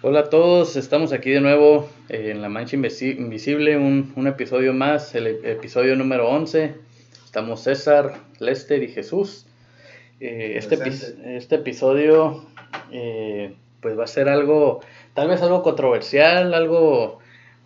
Hola 0.00 0.20
a 0.20 0.30
todos, 0.30 0.76
estamos 0.76 1.12
aquí 1.12 1.30
de 1.30 1.40
nuevo 1.40 1.90
eh, 2.08 2.30
en 2.30 2.40
La 2.40 2.48
Mancha 2.48 2.76
Invisible, 2.76 3.76
un, 3.76 4.12
un 4.14 4.28
episodio 4.28 4.72
más, 4.72 5.12
el 5.16 5.26
episodio 5.44 5.96
número 5.96 6.28
11. 6.28 6.76
Estamos 7.24 7.64
César, 7.64 8.14
Lester 8.38 8.80
y 8.84 8.92
Jesús. 8.92 9.46
Eh, 10.20 10.52
este, 10.54 10.76
este 11.34 11.56
episodio 11.56 12.46
eh, 12.92 13.56
pues 13.80 13.98
va 13.98 14.04
a 14.04 14.06
ser 14.06 14.28
algo, 14.28 14.82
tal 15.14 15.26
vez 15.26 15.42
algo 15.42 15.64
controversial, 15.64 16.54
algo, 16.54 17.18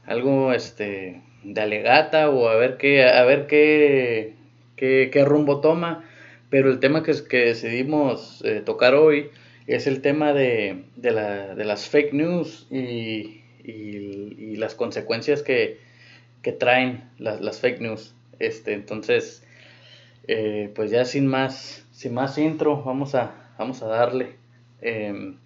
algo 0.06 0.54
este, 0.54 1.20
de 1.44 1.60
alegata 1.60 2.30
o 2.30 2.48
a 2.48 2.56
ver 2.56 2.78
qué, 2.78 3.04
a 3.04 3.24
ver 3.24 3.46
qué, 3.46 4.36
qué, 4.76 5.10
qué 5.12 5.24
rumbo 5.26 5.60
toma. 5.60 6.02
Pero 6.48 6.70
el 6.70 6.80
tema 6.80 7.02
que, 7.02 7.12
que 7.28 7.44
decidimos 7.44 8.42
tocar 8.64 8.94
hoy 8.94 9.28
es 9.66 9.86
el 9.86 10.00
tema 10.00 10.32
de, 10.32 10.84
de, 10.96 11.10
la, 11.10 11.54
de 11.54 11.64
las 11.64 11.88
fake 11.88 12.12
news 12.12 12.66
y, 12.70 13.42
y, 13.64 14.56
las 14.56 14.74
consecuencias 14.74 15.42
que, 15.42 15.78
que 16.42 16.52
traen 16.52 17.10
las, 17.18 17.40
las, 17.40 17.60
fake 17.60 17.80
news. 17.80 18.14
Este, 18.38 18.74
entonces, 18.74 19.44
eh, 20.28 20.70
pues 20.74 20.90
ya 20.90 21.04
sin 21.04 21.26
más, 21.26 21.86
sin 21.90 22.14
más 22.14 22.38
intro, 22.38 22.82
vamos 22.82 23.14
a, 23.14 23.54
vamos 23.58 23.82
a 23.82 23.86
darle. 23.86 24.36
Em, 24.80 25.36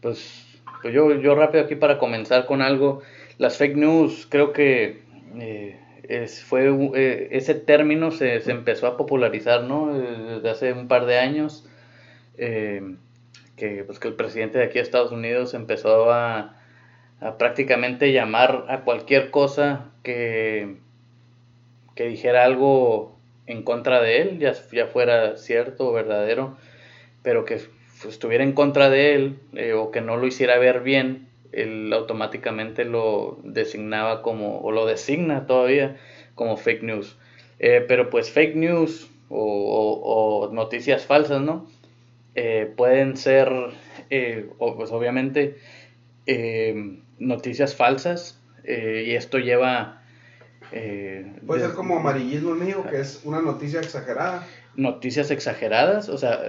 pues, 0.00 0.46
pues 0.82 0.94
yo, 0.94 1.14
yo 1.14 1.34
rápido 1.34 1.64
aquí 1.64 1.74
para 1.74 1.98
comenzar 1.98 2.46
con 2.46 2.62
algo. 2.62 3.02
Las 3.38 3.56
fake 3.56 3.76
news, 3.76 4.26
creo 4.28 4.52
que 4.52 5.00
eh, 5.36 5.80
es, 6.08 6.42
fue 6.42 6.68
eh, 6.94 7.28
ese 7.32 7.54
término 7.54 8.10
se, 8.10 8.40
se, 8.40 8.50
empezó 8.50 8.86
a 8.86 8.96
popularizar, 8.96 9.64
¿no? 9.64 9.92
Desde 9.92 10.50
hace 10.50 10.72
un 10.72 10.88
par 10.88 11.06
de 11.06 11.18
años. 11.18 11.68
Em, 12.36 12.98
que, 13.58 13.84
pues, 13.84 13.98
que 13.98 14.08
el 14.08 14.14
presidente 14.14 14.58
de 14.58 14.64
aquí 14.64 14.74
de 14.74 14.80
Estados 14.80 15.12
Unidos 15.12 15.52
empezó 15.52 16.10
a, 16.10 16.54
prácticamente 17.36 18.12
llamar 18.12 18.66
a 18.68 18.82
cualquier 18.82 19.32
cosa 19.32 19.90
que, 20.04 20.76
que 21.96 22.06
dijera 22.06 22.44
algo 22.44 23.18
en 23.46 23.64
contra 23.64 24.00
de 24.00 24.22
él, 24.22 24.38
ya, 24.38 24.54
ya 24.72 24.86
fuera 24.86 25.36
cierto 25.36 25.88
o 25.88 25.92
verdadero, 25.92 26.56
pero 27.24 27.44
que 27.44 27.60
estuviera 28.08 28.44
en 28.44 28.52
contra 28.52 28.88
de 28.88 29.16
él 29.16 29.38
eh, 29.54 29.72
o 29.72 29.90
que 29.90 30.00
no 30.00 30.16
lo 30.16 30.28
hiciera 30.28 30.58
ver 30.58 30.80
bien, 30.80 31.28
él 31.50 31.92
automáticamente 31.92 32.84
lo 32.84 33.38
designaba 33.42 34.22
como, 34.22 34.60
o 34.60 34.70
lo 34.70 34.86
designa 34.86 35.46
todavía 35.46 35.96
como 36.36 36.56
fake 36.56 36.84
news. 36.84 37.16
Eh, 37.58 37.84
pero 37.88 38.10
pues 38.10 38.30
fake 38.30 38.54
news 38.54 39.10
o 39.28 40.48
noticias 40.52 41.04
falsas, 41.04 41.42
¿no? 41.42 41.66
Eh, 42.40 42.72
pueden 42.76 43.16
ser, 43.16 43.50
eh, 44.10 44.48
pues 44.56 44.92
obviamente, 44.92 45.56
eh, 46.24 47.00
noticias 47.18 47.74
falsas 47.74 48.40
y 48.64 49.14
esto 49.14 49.38
lleva... 49.38 50.02
Puede 50.70 51.62
ser 51.62 51.72
como 51.72 51.98
amarillismo 51.98 52.54
mío, 52.54 52.84
que 52.88 53.00
es 53.00 53.22
una 53.24 53.40
noticia 53.40 53.80
exagerada. 53.80 54.46
Noticias 54.76 55.32
exageradas, 55.32 56.08
o 56.08 56.16
sea, 56.16 56.40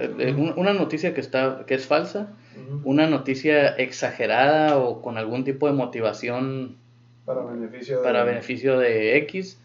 una 0.54 0.74
noticia 0.74 1.12
que, 1.12 1.20
está, 1.20 1.64
que 1.66 1.74
es 1.74 1.86
falsa, 1.86 2.34
una 2.84 3.08
noticia 3.08 3.70
exagerada 3.70 4.78
o 4.78 5.02
con 5.02 5.18
algún 5.18 5.42
tipo 5.42 5.66
de 5.66 5.72
motivación 5.72 6.76
para 7.24 7.42
beneficio 7.42 7.98
de, 7.98 8.04
para 8.04 8.22
beneficio 8.22 8.78
de 8.78 9.16
X. 9.16 9.58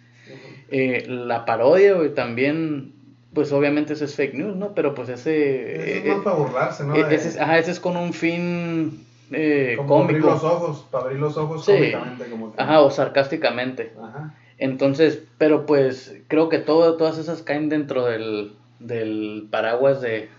la 0.71 1.45
parodia 1.45 1.95
también 2.15 2.94
pues 3.35 3.51
obviamente 3.51 3.93
eso 3.93 4.05
es 4.05 4.15
fake 4.15 4.33
news, 4.33 4.55
¿no? 4.55 4.73
Pero 4.73 4.95
pues 4.95 5.09
ese... 5.09 5.99
es 5.99 6.05
más 6.05 6.23
para 6.23 6.35
burlarse, 6.37 6.83
¿no? 6.85 6.95
Ese, 6.95 7.39
ajá, 7.39 7.59
ese 7.59 7.71
es 7.71 7.79
con 7.79 7.97
un 7.97 8.13
fin 8.13 9.05
eh, 9.31 9.75
como 9.77 10.03
abrir 10.03 10.21
los 10.21 10.43
ojos, 10.43 10.85
para 10.89 11.05
abrir 11.05 11.19
los 11.19 11.37
ojos 11.37 11.65
cómicamente. 11.65 12.25
Como 12.25 12.53
Ajá, 12.57 12.81
o 12.81 12.89
sarcásticamente. 12.89 13.93
Ajá. 14.01 14.33
Entonces, 14.57 15.21
pero 15.37 15.65
pues 15.65 16.15
creo 16.27 16.49
que 16.49 16.59
todo, 16.59 16.95
todas 16.97 17.17
esas 17.17 17.41
caen 17.43 17.69
dentro 17.69 18.05
del, 18.05 18.53
del 18.79 19.47
paraguas 19.51 20.01
de, 20.01 20.29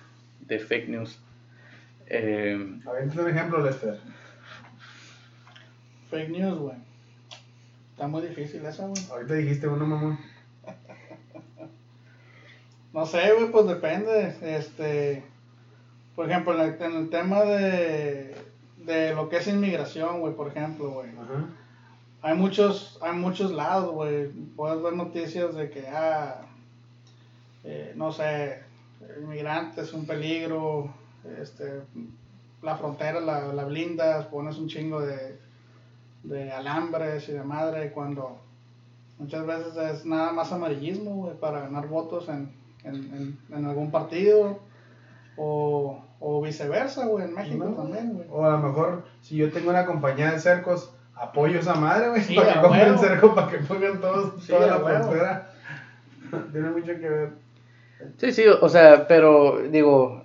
de 0.41 0.59
fake 0.59 0.89
news. 0.89 1.19
Eh, 2.07 2.81
a 2.87 2.93
ver, 2.93 3.05
un 3.05 3.29
ejemplo, 3.29 3.63
Lester. 3.63 3.99
Fake 6.11 6.31
news, 6.31 6.59
güey. 6.59 6.77
Está 7.93 8.09
muy 8.09 8.23
difícil 8.23 8.65
esa, 8.65 8.87
güey. 8.87 9.03
Ahorita 9.11 9.35
dijiste 9.35 9.69
uno, 9.69 9.87
mamón. 9.87 10.19
No 12.97 13.05
sé, 13.05 13.31
güey, 13.35 13.53
pues 13.53 13.67
depende. 13.67 14.35
Este, 14.41 15.23
por 16.15 16.31
ejemplo, 16.31 16.55
en 16.55 16.97
el, 16.97 17.11
tema 17.11 17.43
de, 17.43 18.35
de 18.87 19.15
lo 19.15 19.29
que 19.29 19.37
es 19.37 19.47
inmigración, 19.49 20.21
güey, 20.21 20.33
por 20.33 20.49
ejemplo, 20.49 20.91
güey. 20.93 21.11
Hay 22.23 22.35
muchos, 22.35 22.99
hay 23.03 23.13
muchos 23.13 23.53
lados, 23.53 23.93
güey. 23.93 24.29
Puedes 24.57 24.83
ver 24.83 24.95
noticias 24.95 25.55
de 25.55 25.69
que, 25.69 25.87
ah, 25.89 26.41
eh, 27.65 27.93
no 27.97 28.13
sé, 28.13 28.63
inmigrantes, 29.21 29.93
un 29.93 30.07
peligro, 30.07 30.89
este, 31.39 31.83
la 32.63 32.79
frontera 32.79 33.21
la, 33.21 33.53
la 33.53 33.65
blindas, 33.67 34.25
pones 34.25 34.57
un 34.57 34.69
chingo 34.69 35.03
de, 35.03 35.39
de 36.23 36.51
alambres 36.51 37.29
y 37.29 37.33
de 37.33 37.45
madre, 37.45 37.93
cuando 37.93 38.39
muchas 39.19 39.45
veces 39.45 39.77
es 39.77 40.07
nada 40.07 40.33
más 40.33 40.51
amarillismo, 40.51 41.15
güey, 41.17 41.39
para 41.39 41.61
ganar 41.61 41.89
votos 41.89 42.31
en 42.31 42.65
en, 42.87 43.39
en, 43.53 43.65
algún 43.67 43.91
partido 43.91 44.61
o, 45.37 46.05
o 46.21 46.43
viceversa, 46.43 47.07
güey, 47.07 47.25
en 47.25 47.35
México 47.35 47.65
también, 47.77 48.15
güey. 48.15 48.27
O 48.31 48.45
a 48.45 48.53
lo 48.53 48.59
mejor, 48.59 49.05
si 49.21 49.37
yo 49.37 49.51
tengo 49.51 49.71
una 49.71 49.87
compañía 49.87 50.33
de 50.33 50.39
cercos, 50.39 50.95
apoyo 51.15 51.59
esa 51.59 51.75
madre, 51.75 52.09
güey, 52.09 52.35
para 52.35 52.55
que 52.55 52.61
compren 52.61 52.99
cerco, 52.99 53.35
para 53.35 53.51
que 53.51 53.59
pongan 53.59 54.01
todos, 54.01 54.47
toda 54.47 54.67
la 54.67 54.79
frontera. 54.79 55.51
Tiene 56.53 56.71
mucho 56.71 56.87
que 56.87 57.09
ver. 57.09 57.31
Sí, 58.19 58.33
sí, 58.33 58.45
o 58.47 58.69
sea, 58.69 59.09
pero 59.09 59.63
digo, 59.71 60.25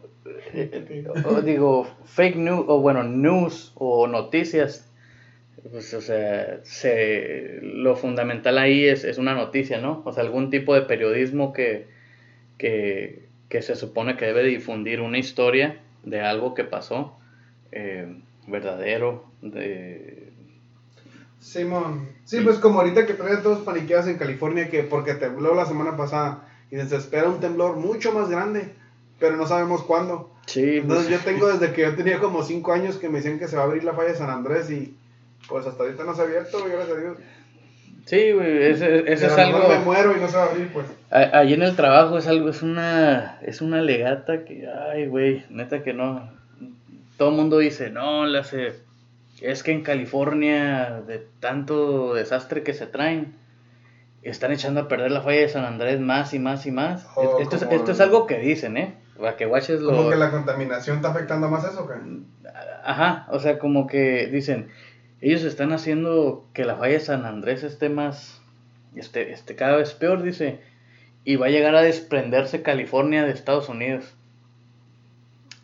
digo, 1.43 1.87
fake 2.05 2.35
news, 2.35 2.65
o 2.67 2.81
bueno, 2.81 3.03
news 3.03 3.71
o 3.75 4.07
noticias, 4.07 4.89
pues, 5.69 5.93
o 5.93 6.01
sea, 6.01 6.59
se, 6.63 7.59
lo 7.61 7.95
fundamental 7.95 8.57
ahí 8.57 8.85
es, 8.85 9.03
es 9.03 9.17
una 9.17 9.35
noticia, 9.35 9.79
¿no? 9.79 10.01
O 10.05 10.11
sea, 10.11 10.23
algún 10.23 10.49
tipo 10.49 10.73
de 10.73 10.81
periodismo 10.81 11.53
que, 11.53 11.87
que, 12.61 13.61
se 13.61 13.75
supone 13.75 14.17
que 14.17 14.25
debe 14.25 14.43
difundir 14.43 15.01
una 15.01 15.17
historia 15.17 15.81
de 16.03 16.21
algo 16.21 16.53
que 16.53 16.63
pasó, 16.63 17.17
eh, 17.71 18.21
verdadero, 18.47 19.25
de... 19.41 20.31
Simón, 21.39 22.07
sí, 22.23 22.41
pues 22.41 22.59
como 22.59 22.79
ahorita 22.79 23.07
que 23.07 23.15
traen 23.15 23.41
todos 23.41 23.63
paniqueados 23.63 24.07
en 24.07 24.19
California, 24.19 24.69
que 24.69 24.83
porque 24.83 25.15
tembló 25.15 25.55
la 25.55 25.65
semana 25.65 25.97
pasada 25.97 26.47
y 26.69 26.75
se 26.77 26.95
espera 26.95 27.29
un 27.29 27.39
temblor 27.39 27.77
mucho 27.77 28.13
más 28.13 28.29
grande, 28.29 28.73
pero 29.19 29.37
no 29.37 29.47
sabemos 29.47 29.81
cuándo. 29.81 30.29
Sí, 30.45 30.77
Entonces 30.77 31.07
pues. 31.07 31.19
yo 31.19 31.25
tengo 31.25 31.47
desde 31.47 31.73
que 31.73 31.81
yo 31.81 31.95
tenía 31.95 32.19
como 32.19 32.43
5 32.43 32.73
años 32.73 32.97
que 32.97 33.09
me 33.09 33.17
decían 33.17 33.39
que 33.39 33.47
se 33.47 33.55
va 33.55 33.63
a 33.63 33.65
abrir 33.65 33.83
la 33.83 33.93
falla 33.93 34.09
de 34.09 34.17
San 34.17 34.29
Andrés 34.29 34.69
y 34.69 34.95
pues 35.47 35.65
hasta 35.65 35.81
ahorita 35.81 36.03
no 36.03 36.13
se 36.13 36.21
ha 36.21 36.25
abierto, 36.25 36.63
gracias 36.63 36.95
a 36.95 37.01
Dios. 37.01 37.17
Sí, 38.11 38.33
güey, 38.33 38.63
ese, 38.63 39.09
es 39.09 39.23
algo... 39.37 39.69
me 39.69 39.79
muero 39.79 40.17
y 40.17 40.19
no 40.19 40.27
se 40.27 40.35
va 40.35 40.43
a 40.43 40.47
abrir, 40.47 40.67
pues. 40.73 40.85
Allí 41.09 41.53
en 41.53 41.63
el 41.63 41.77
trabajo 41.77 42.17
es 42.17 42.27
algo, 42.27 42.49
es 42.49 42.61
una, 42.61 43.39
es 43.41 43.61
una 43.61 43.81
legata 43.81 44.43
que, 44.43 44.67
ay, 44.67 45.07
güey, 45.07 45.45
neta 45.49 45.81
que 45.81 45.93
no. 45.93 46.29
Todo 47.15 47.29
el 47.29 47.35
mundo 47.35 47.57
dice, 47.57 47.89
no, 47.89 48.25
le 48.25 48.39
hace, 48.39 48.73
es 49.39 49.63
que 49.63 49.71
en 49.71 49.83
California, 49.83 51.01
de 51.07 51.25
tanto 51.39 52.13
desastre 52.13 52.63
que 52.63 52.73
se 52.73 52.85
traen, 52.85 53.37
están 54.23 54.51
echando 54.51 54.81
a 54.81 54.87
perder 54.89 55.11
la 55.11 55.21
falla 55.21 55.39
de 55.39 55.47
San 55.47 55.63
Andrés 55.63 56.01
más 56.01 56.33
y 56.33 56.39
más 56.39 56.65
y 56.65 56.71
más. 56.71 57.07
Oh, 57.15 57.39
esto, 57.39 57.55
es, 57.55 57.61
esto 57.61 57.93
es 57.93 58.01
algo 58.01 58.27
que 58.27 58.39
dicen, 58.39 58.75
¿eh? 58.75 58.93
Para 59.17 59.37
que 59.37 59.45
guaches 59.45 59.79
lo... 59.79 59.95
Como 59.95 60.09
que 60.09 60.17
la 60.17 60.31
contaminación 60.31 60.97
está 60.97 61.11
afectando 61.11 61.47
más 61.47 61.63
eso, 61.63 61.87
¿qué? 61.87 61.93
Ajá, 62.83 63.27
o 63.29 63.39
sea, 63.39 63.57
como 63.57 63.87
que 63.87 64.27
dicen, 64.27 64.67
ellos 65.21 65.43
están 65.43 65.71
haciendo 65.71 66.47
que 66.53 66.65
la 66.65 66.75
falla 66.75 66.93
de 66.93 66.99
San 66.99 67.25
Andrés 67.25 67.63
esté 67.63 67.89
más, 67.89 68.41
este, 68.95 69.31
este, 69.31 69.55
cada 69.55 69.77
vez 69.77 69.93
peor, 69.93 70.23
dice, 70.23 70.59
y 71.23 71.35
va 71.35 71.45
a 71.45 71.51
llegar 71.51 71.75
a 71.75 71.81
desprenderse 71.81 72.63
California 72.63 73.23
de 73.23 73.31
Estados 73.31 73.69
Unidos. 73.69 74.15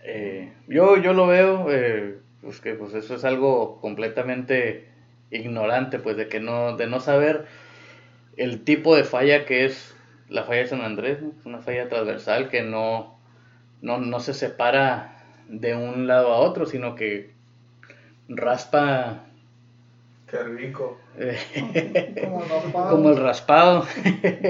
Eh, 0.03 0.53
yo, 0.67 0.97
yo 0.97 1.13
lo 1.13 1.25
veo, 1.25 1.71
eh, 1.71 2.19
pues 2.41 2.61
que 2.61 2.75
pues 2.75 2.93
eso 2.93 3.15
es 3.15 3.25
algo 3.25 3.81
completamente 3.81 4.85
ignorante, 5.31 5.97
pues 5.97 6.15
de 6.17 6.29
que 6.29 6.39
no, 6.39 6.77
de 6.77 6.87
no 6.87 6.99
saber 6.99 7.45
el 8.37 8.63
tipo 8.63 8.95
de 8.95 9.03
falla 9.03 9.45
que 9.45 9.65
es 9.65 9.95
la 10.29 10.43
falla 10.43 10.61
de 10.61 10.67
San 10.67 10.81
Andrés, 10.81 11.19
una 11.45 11.59
falla 11.59 11.89
transversal 11.89 12.49
que 12.49 12.61
no, 12.61 13.17
no, 13.81 13.97
no 13.97 14.19
se 14.19 14.33
separa 14.33 15.25
de 15.49 15.75
un 15.75 16.05
lado 16.05 16.31
a 16.31 16.37
otro, 16.37 16.67
sino 16.67 16.95
que 16.95 17.31
raspa 18.29 19.26
Qué 20.29 20.43
rico. 20.43 20.99
Como 22.73 23.09
el 23.09 23.17
raspado. 23.17 23.85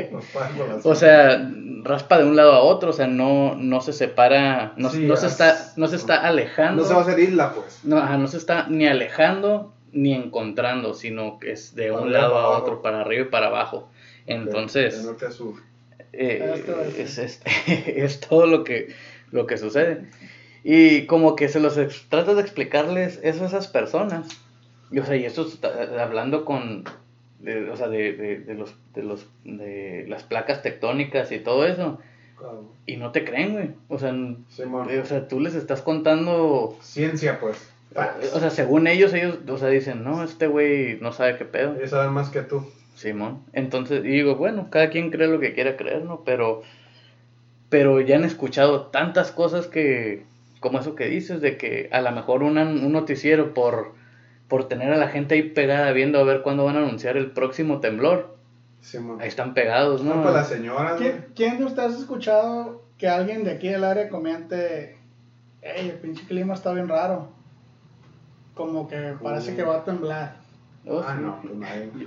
o 0.84 0.96
sea, 0.96 1.52
raspa 1.84 2.18
de 2.18 2.26
un 2.26 2.36
lado 2.36 2.54
a 2.54 2.60
otro, 2.62 2.90
o 2.90 2.94
sea, 2.94 3.08
no, 3.08 3.56
no 3.56 3.82
se 3.82 3.94
separa, 3.94 4.74
no, 4.76 4.92
no 4.92 5.16
se 5.18 5.28
está, 5.28 5.74
no 5.76 5.88
se 5.88 5.98
está 5.98 6.28
alejando. 6.28 6.82
No 6.82 6.88
se 6.88 6.94
va 6.94 7.02
a 7.02 7.04
hacer 7.04 7.20
isla, 7.20 7.54
pues. 7.54 7.82
No, 7.84 8.18
no 8.18 8.28
se 8.28 8.38
está 8.38 8.68
ni 8.68 8.88
alejando 8.88 9.74
ni 9.92 10.14
encontrando, 10.14 10.94
sino 10.94 11.40
que 11.40 11.52
es 11.52 11.76
de 11.76 11.92
un 11.92 12.12
lado 12.12 12.38
a 12.38 12.58
otro, 12.58 12.82
para 12.82 13.02
arriba 13.02 13.24
y 13.24 13.30
para 13.30 13.48
abajo. 13.48 13.90
Entonces, 14.26 15.08
eh, 16.14 16.94
es, 16.98 17.18
es, 17.18 17.42
es, 17.68 18.20
todo 18.20 18.48
lo 18.48 18.64
que, 18.64 18.94
lo 19.32 19.48
que 19.48 19.58
sucede. 19.58 20.08
Y 20.64 21.06
como 21.06 21.36
que 21.36 21.50
se 21.50 21.60
los 21.60 21.76
trata 22.10 22.34
de 22.34 22.42
explicarles 22.42 23.20
eso 23.24 23.44
a 23.44 23.48
esas 23.48 23.68
personas. 23.68 24.28
Y, 24.92 25.00
o 25.00 25.06
sea, 25.06 25.16
y 25.16 25.26
eso 25.26 25.48
hablando 26.00 26.46
con, 26.46 26.84
de, 27.40 27.70
o 27.70 27.76
sea, 27.76 27.88
de, 27.88 28.14
de, 28.14 28.54
los, 28.54 28.76
de, 28.94 29.04
los, 29.04 29.28
de 29.44 30.06
las 30.08 30.24
placas 30.24 30.62
tectónicas 30.62 31.32
y 31.32 31.40
todo 31.40 31.66
eso. 31.66 32.00
Y 32.86 32.98
no 32.98 33.12
te 33.12 33.26
creen, 33.26 33.54
güey. 33.54 33.72
O 33.90 33.98
sea, 33.98 34.14
o 34.14 35.06
sea, 35.06 35.28
tú 35.28 35.40
les 35.40 35.56
estás 35.56 35.82
contando... 35.82 36.78
Ciencia, 36.82 37.40
pues. 37.40 37.72
O 38.34 38.40
sea, 38.40 38.50
según 38.52 38.88
ellos, 38.88 39.14
ellos, 39.14 39.40
o 39.48 39.58
sea, 39.58 39.70
dicen, 39.70 40.04
no, 40.04 40.24
este 40.24 40.48
güey 40.48 41.00
no 41.02 41.12
sabe 41.12 41.38
qué 41.38 41.46
pedo. 41.46 41.76
Ellos 41.76 41.90
saben 41.90 42.14
más 42.14 42.30
que 42.30 42.42
tú. 42.42 42.68
Simón. 42.96 43.44
Entonces, 43.54 44.04
digo, 44.04 44.36
bueno, 44.36 44.70
cada 44.70 44.90
quien 44.90 45.12
cree 45.12 45.28
lo 45.28 45.40
que 45.40 45.54
quiera 45.54 45.78
creer, 45.78 46.04
¿no? 46.04 46.24
Pero, 46.24 46.64
pero 47.70 48.02
ya 48.02 48.16
han 48.16 48.24
escuchado 48.24 48.88
tantas 48.88 49.32
cosas 49.32 49.68
que, 49.68 50.24
como 50.60 50.80
eso 50.80 50.96
que 50.96 51.06
dices, 51.06 51.42
de 51.42 51.58
que 51.58 51.90
a 51.92 52.02
lo 52.02 52.12
mejor 52.12 52.44
un 52.44 52.92
noticiero 52.92 53.54
por, 53.54 53.94
por 54.48 54.68
tener 54.68 54.94
a 54.94 54.98
la 54.98 55.10
gente 55.10 55.36
ahí 55.36 55.44
pegada 55.44 55.92
viendo 55.92 56.20
a 56.20 56.24
ver 56.24 56.42
cuándo 56.42 56.66
van 56.66 56.76
a 56.76 56.80
anunciar 56.80 57.18
el 57.18 57.32
próximo 57.32 57.80
temblor. 57.80 58.38
ahí 59.20 59.28
están 59.28 59.54
pegados, 59.54 60.04
¿no? 60.04 60.16
no 60.16 60.24
pues 60.24 60.34
la 60.34 60.44
señora. 60.44 60.96
¿Quién, 61.36 61.58
de 61.58 61.66
ustedes 61.66 61.96
ha 61.96 62.00
escuchado 62.00 62.84
que 62.98 63.08
alguien 63.08 63.44
de 63.44 63.52
aquí 63.52 63.68
del 63.68 63.84
área 63.84 64.10
comente, 64.10 64.98
hey, 65.62 65.90
el 65.92 66.00
pinche 66.00 66.26
clima 66.26 66.54
está 66.54 66.74
bien 66.74 66.88
raro? 66.88 67.30
Como 68.54 68.88
que 68.88 69.16
parece 69.22 69.56
que 69.56 69.64
va 69.64 69.78
a 69.78 69.84
temblar. 69.84 70.47
Ah, 70.90 71.16
no, 71.16 71.42
pues 71.42 71.54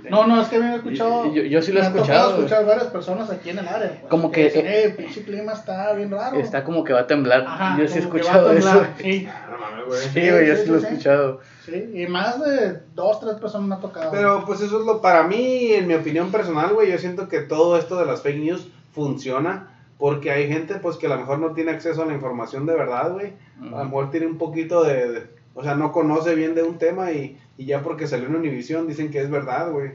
no, 0.09 0.25
no, 0.25 0.41
es 0.41 0.47
que 0.47 0.59
me 0.59 0.71
he 0.71 0.75
escuchado. 0.75 1.31
Yo, 1.31 1.43
yo 1.43 1.61
sí 1.61 1.71
lo 1.71 1.81
he 1.81 1.83
escuchado. 1.83 2.31
He 2.31 2.37
escuchado 2.37 2.65
varias 2.65 2.87
personas 2.87 3.29
aquí 3.29 3.51
en 3.51 3.59
el 3.59 3.67
área. 3.67 3.89
Pues, 3.89 4.09
como 4.09 4.31
que. 4.31 4.45
Dicen, 4.45 4.65
eh, 4.65 4.83
el 4.85 4.95
pinche 4.95 5.23
clima 5.23 5.53
está 5.53 5.93
bien 5.93 6.09
raro. 6.09 6.37
Está 6.37 6.63
como 6.63 6.83
que 6.83 6.93
va 6.93 7.01
a 7.01 7.07
temblar. 7.07 7.77
yo 7.77 7.87
sí 7.87 7.99
he 7.99 8.01
escuchado 8.01 8.51
eso. 8.51 8.85
Sí, 8.97 9.27
ah, 9.29 9.83
güey. 9.85 9.99
Sí, 9.99 10.29
güey, 10.29 10.47
yo 10.47 10.55
sí, 10.55 10.65
lo 10.67 10.75
he 10.75 10.79
escuchado. 10.79 11.39
Sí, 11.63 11.91
y 11.93 12.07
más 12.07 12.43
de 12.43 12.79
dos, 12.95 13.19
tres 13.19 13.35
personas 13.35 13.67
me 13.67 13.75
ha 13.75 13.79
tocado. 13.79 14.11
Pero 14.11 14.45
pues 14.45 14.61
eso 14.61 14.79
es 14.79 14.85
lo. 14.85 14.99
Para 14.99 15.23
mí, 15.23 15.73
en 15.73 15.87
mi 15.87 15.93
opinión 15.93 16.31
personal, 16.31 16.73
güey, 16.73 16.91
yo 16.91 16.97
siento 16.97 17.27
que 17.27 17.41
todo 17.41 17.77
esto 17.77 17.97
de 17.97 18.05
las 18.05 18.21
fake 18.23 18.39
news 18.39 18.67
funciona. 18.93 19.67
Porque 19.99 20.31
hay 20.31 20.47
gente, 20.47 20.77
pues, 20.77 20.97
que 20.97 21.05
a 21.05 21.09
lo 21.09 21.17
mejor 21.17 21.37
no 21.37 21.51
tiene 21.53 21.69
acceso 21.69 22.01
a 22.01 22.07
la 22.07 22.15
información 22.15 22.65
de 22.65 22.73
verdad, 22.73 23.11
güey. 23.11 23.33
A 23.61 23.77
lo 23.77 23.83
mejor 23.83 24.09
tiene 24.09 24.25
un 24.25 24.39
poquito 24.39 24.83
de 24.83 25.27
o 25.53 25.63
sea, 25.63 25.75
no 25.75 25.91
conoce 25.91 26.35
bien 26.35 26.55
de 26.55 26.63
un 26.63 26.77
tema 26.77 27.11
y, 27.11 27.37
y 27.57 27.65
ya 27.65 27.81
porque 27.81 28.07
salió 28.07 28.27
en 28.27 28.35
Univision 28.35 28.87
dicen 28.87 29.11
que 29.11 29.21
es 29.21 29.29
verdad, 29.29 29.71
güey. 29.71 29.91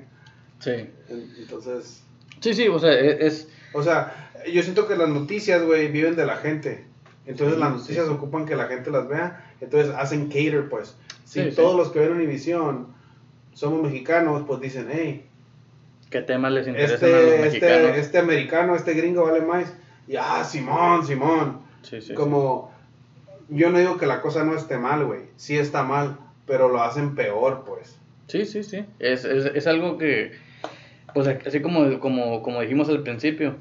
Sí. 0.59 0.91
Entonces... 1.39 2.03
Sí, 2.41 2.55
sí, 2.55 2.69
o 2.69 2.79
sea, 2.79 2.93
e, 2.93 3.27
es... 3.27 3.49
O 3.73 3.83
sea, 3.83 4.31
yo 4.53 4.63
siento 4.63 4.87
que 4.87 4.97
las 4.97 5.09
noticias, 5.09 5.63
güey, 5.63 5.89
viven 5.89 6.17
de 6.17 6.27
la 6.27 6.37
gente. 6.37 6.85
Entonces 7.27 7.59
las 7.59 7.73
noticias 7.73 8.09
ocupan 8.09 8.47
que 8.47 8.55
la 8.55 8.67
gente 8.67 8.91
las 8.91 9.09
vea. 9.09 9.45
Entonces 9.61 9.93
hacen 9.97 10.29
cater, 10.29 10.69
pues. 10.69 10.97
Si 11.25 11.51
todos 11.51 11.77
los 11.77 11.91
que 11.91 11.99
ven 11.99 12.13
Univision 12.13 12.95
somos 13.53 13.83
mexicanos, 13.83 14.45
pues 14.47 14.61
dicen, 14.61 14.89
hey. 14.91 15.27
¿Qué 16.11 16.23
tema 16.23 16.51
les 16.51 16.69
interesa 16.69 16.95
este, 16.95 17.07
a 17.07 17.21
los 17.21 17.55
este? 17.55 17.99
Este, 17.99 18.19
americano, 18.19 18.77
este 18.77 18.95
gringo 18.95 19.25
vale 19.25 19.41
más. 19.41 19.75
Y 20.07 20.15
ah, 20.17 20.45
Simón, 20.45 21.05
Simón. 21.05 21.61
Sí, 21.83 22.01
sí, 22.01 22.15
Como 22.15 22.73
yo 23.49 23.71
no 23.71 23.79
digo 23.79 23.97
que 23.97 24.07
la 24.07 24.23
cosa 24.23 24.45
no 24.45 24.55
esté 24.55 24.79
mal, 24.79 25.05
güey. 25.05 25.23
Sí 25.37 25.57
está 25.57 25.83
mal, 25.83 26.19
pero 26.47 26.69
lo 26.69 26.83
hacen 26.83 27.15
peor, 27.15 27.65
pues. 27.67 27.99
Sí, 28.29 28.45
sí, 28.45 28.63
sí. 28.63 28.85
Es, 28.99 29.25
es, 29.25 29.47
es 29.47 29.67
algo 29.67 29.99
que, 29.99 30.33
pues 31.15 31.29
así 31.29 31.61
como, 31.61 32.01
como, 32.01 32.43
como 32.43 32.61
dijimos 32.61 32.89
al 32.89 33.03
principio, 33.03 33.57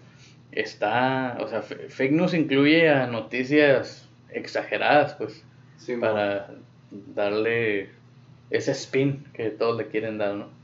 está, 0.52 1.38
o 1.40 1.48
sea, 1.48 1.62
fake 1.62 2.12
news 2.12 2.34
incluye 2.34 2.90
a 2.90 3.08
noticias 3.08 4.10
exageradas, 4.30 5.14
pues, 5.16 5.44
sí, 5.78 5.96
para 5.98 6.50
darle 7.14 7.90
ese 8.50 8.72
spin 8.72 9.26
que 9.34 9.50
todos 9.50 9.78
le 9.78 9.88
quieren 9.88 10.18
dar, 10.18 10.36
¿no? 10.36 10.56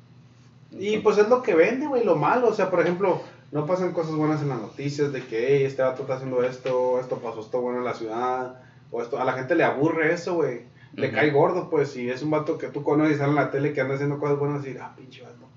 y 0.72 1.00
pues 1.00 1.18
es 1.18 1.28
lo 1.28 1.42
que 1.42 1.54
vende, 1.54 1.88
güey, 1.88 2.04
lo 2.04 2.16
malo. 2.16 2.48
O 2.48 2.54
sea, 2.54 2.70
por 2.70 2.80
ejemplo, 2.80 3.22
no 3.52 3.66
pasan 3.66 3.92
cosas 3.92 4.16
buenas 4.16 4.42
en 4.42 4.50
las 4.50 4.62
noticias 4.62 5.12
de 5.12 5.22
que, 5.26 5.48
hey, 5.50 5.64
este 5.66 5.82
vato 5.82 6.04
está 6.04 6.16
haciendo 6.16 6.44
esto, 6.44 7.00
esto 7.00 7.18
pasó, 7.18 7.42
esto 7.42 7.62
bueno 7.62 7.80
en 7.80 7.86
la 7.86 7.94
ciudad 7.94 8.62
o 8.92 9.02
esto, 9.02 9.20
a 9.20 9.26
la 9.26 9.34
gente 9.34 9.56
le 9.56 9.64
aburre 9.64 10.14
eso, 10.14 10.36
güey. 10.36 10.62
Le 10.94 11.10
cae 11.12 11.32
gordo, 11.32 11.70
pues, 11.70 11.92
si 11.92 12.10
es 12.10 12.22
un 12.22 12.32
vato 12.32 12.58
que 12.58 12.68
tú 12.68 12.84
conoces 12.84 13.16
y 13.16 13.18
sale 13.18 13.30
en 13.30 13.36
la 13.36 13.50
tele 13.50 13.72
que 13.72 13.80
anda 13.80 13.96
haciendo 13.96 14.20
cosas 14.20 14.38
buenas, 14.38 14.66
y 14.68 14.76
ah, 14.78 14.94
pinche 14.96 15.22
vato. 15.24 15.48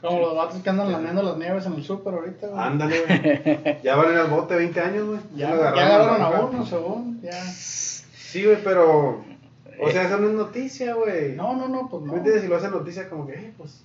Como 0.00 0.18
los 0.18 0.34
vatos 0.34 0.62
que 0.62 0.70
andan 0.70 0.90
lamiendo 0.90 1.22
las 1.22 1.36
nieves 1.36 1.66
en 1.66 1.74
el 1.74 1.84
súper 1.84 2.14
ahorita, 2.14 2.48
güey. 2.48 2.60
Ándale, 2.60 3.00
güey. 3.02 3.80
ya 3.84 3.96
van 3.96 4.12
en 4.12 4.18
el 4.18 4.26
bote 4.26 4.56
20 4.56 4.80
años, 4.80 5.06
güey. 5.06 5.20
Ya, 5.36 5.50
ya, 5.50 5.68
agarraron, 5.68 6.22
a 6.22 6.40
uno, 6.40 6.66
según, 6.66 7.20
ya. 7.22 7.40
Sí, 7.44 8.44
güey, 8.44 8.58
pero... 8.64 9.22
O 9.82 9.90
sea, 9.90 10.04
eso 10.04 10.18
no 10.18 10.28
es 10.28 10.34
noticia, 10.34 10.94
güey. 10.94 11.36
No, 11.36 11.54
no, 11.54 11.68
no, 11.68 11.88
pues 11.88 12.02
no. 12.02 12.12
¿Me 12.12 12.18
entiendes? 12.18 12.42
Si 12.42 12.48
lo 12.48 12.56
hacen 12.56 12.70
noticia, 12.70 13.08
como 13.08 13.26
que, 13.26 13.34
eh, 13.34 13.52
pues... 13.56 13.84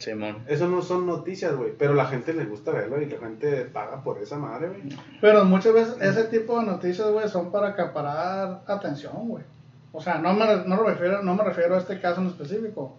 Simón. 0.00 0.44
Eso 0.46 0.66
no 0.66 0.80
son 0.80 1.06
noticias, 1.06 1.54
güey. 1.54 1.72
Pero 1.76 1.92
la 1.92 2.06
gente 2.06 2.32
le 2.32 2.46
gusta 2.46 2.72
verlo 2.72 3.00
y 3.02 3.06
la 3.06 3.18
gente 3.18 3.66
paga 3.66 4.02
por 4.02 4.18
esa 4.18 4.38
madre, 4.38 4.68
güey. 4.68 4.98
Pero 5.20 5.44
muchas 5.44 5.74
veces 5.74 5.96
ese 6.00 6.24
tipo 6.24 6.58
de 6.58 6.66
noticias, 6.66 7.10
güey, 7.10 7.28
son 7.28 7.52
para 7.52 7.68
acaparar 7.68 8.62
atención, 8.66 9.28
güey. 9.28 9.44
O 9.92 10.00
sea, 10.00 10.18
no 10.18 10.32
me, 10.32 10.46
no, 10.64 10.82
refiero, 10.82 11.22
no 11.22 11.34
me 11.34 11.44
refiero 11.44 11.74
a 11.74 11.78
este 11.78 12.00
caso 12.00 12.22
en 12.22 12.28
específico. 12.28 12.96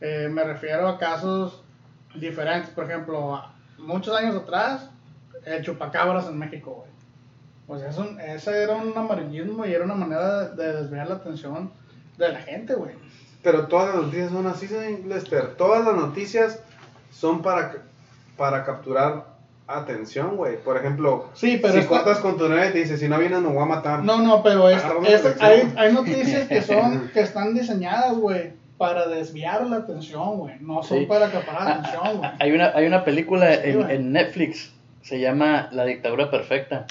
Eh, 0.00 0.28
me 0.30 0.44
refiero 0.44 0.86
a 0.86 0.96
casos 0.96 1.64
diferentes. 2.14 2.70
Por 2.70 2.84
ejemplo, 2.84 3.42
muchos 3.78 4.16
años 4.16 4.36
atrás, 4.36 4.90
el 5.44 5.64
chupacabras 5.64 6.28
en 6.28 6.38
México, 6.38 6.72
güey. 6.76 6.90
Pues 7.66 7.82
eso, 7.82 8.08
ese 8.20 8.62
era 8.62 8.76
un 8.76 8.96
amarillismo 8.96 9.66
y 9.66 9.72
era 9.72 9.84
una 9.84 9.96
manera 9.96 10.50
de 10.50 10.72
desviar 10.72 11.08
la 11.08 11.16
atención 11.16 11.72
de 12.16 12.28
la 12.28 12.38
gente, 12.38 12.74
güey. 12.74 12.94
Pero 13.42 13.66
todas 13.66 13.94
las 13.94 14.04
noticias 14.04 14.30
son 14.30 14.46
así, 14.46 14.68
Lester. 15.06 15.54
Todas 15.56 15.84
las 15.84 15.94
noticias 15.94 16.60
son 17.10 17.42
para, 17.42 17.82
para 18.36 18.64
capturar 18.64 19.38
atención, 19.68 20.36
güey. 20.36 20.56
Por 20.56 20.76
ejemplo, 20.76 21.28
sí, 21.34 21.58
pero 21.60 21.80
si 21.80 21.86
cortas 21.86 22.18
con 22.18 22.38
tu 22.38 22.48
novia 22.48 22.70
y 22.70 22.72
te 22.72 22.78
dice, 22.78 22.96
si 22.96 23.08
no 23.08 23.18
vienes 23.18 23.40
me 23.40 23.48
voy 23.48 23.62
a 23.62 23.66
matar. 23.66 24.02
No, 24.02 24.18
no, 24.18 24.42
pero 24.42 24.68
es, 24.68 24.82
hay, 25.40 25.72
hay 25.76 25.92
noticias 25.92 26.48
que 26.48 26.62
son 26.62 27.08
que 27.14 27.20
están 27.20 27.54
diseñadas, 27.54 28.16
güey, 28.16 28.52
para 28.78 29.06
desviar 29.06 29.66
la 29.66 29.76
atención, 29.76 30.38
güey. 30.38 30.54
No 30.60 30.82
son 30.82 31.06
para 31.06 31.26
acaparar 31.26 31.68
ah, 31.68 31.72
atención, 31.74 32.18
güey. 32.18 32.30
Hay 32.40 32.52
una, 32.52 32.72
hay 32.74 32.86
una 32.86 33.04
película 33.04 33.54
en, 33.54 33.90
en, 33.90 34.12
Netflix, 34.12 34.72
se 35.02 35.20
llama 35.20 35.68
La 35.72 35.84
dictadura 35.84 36.30
perfecta. 36.30 36.86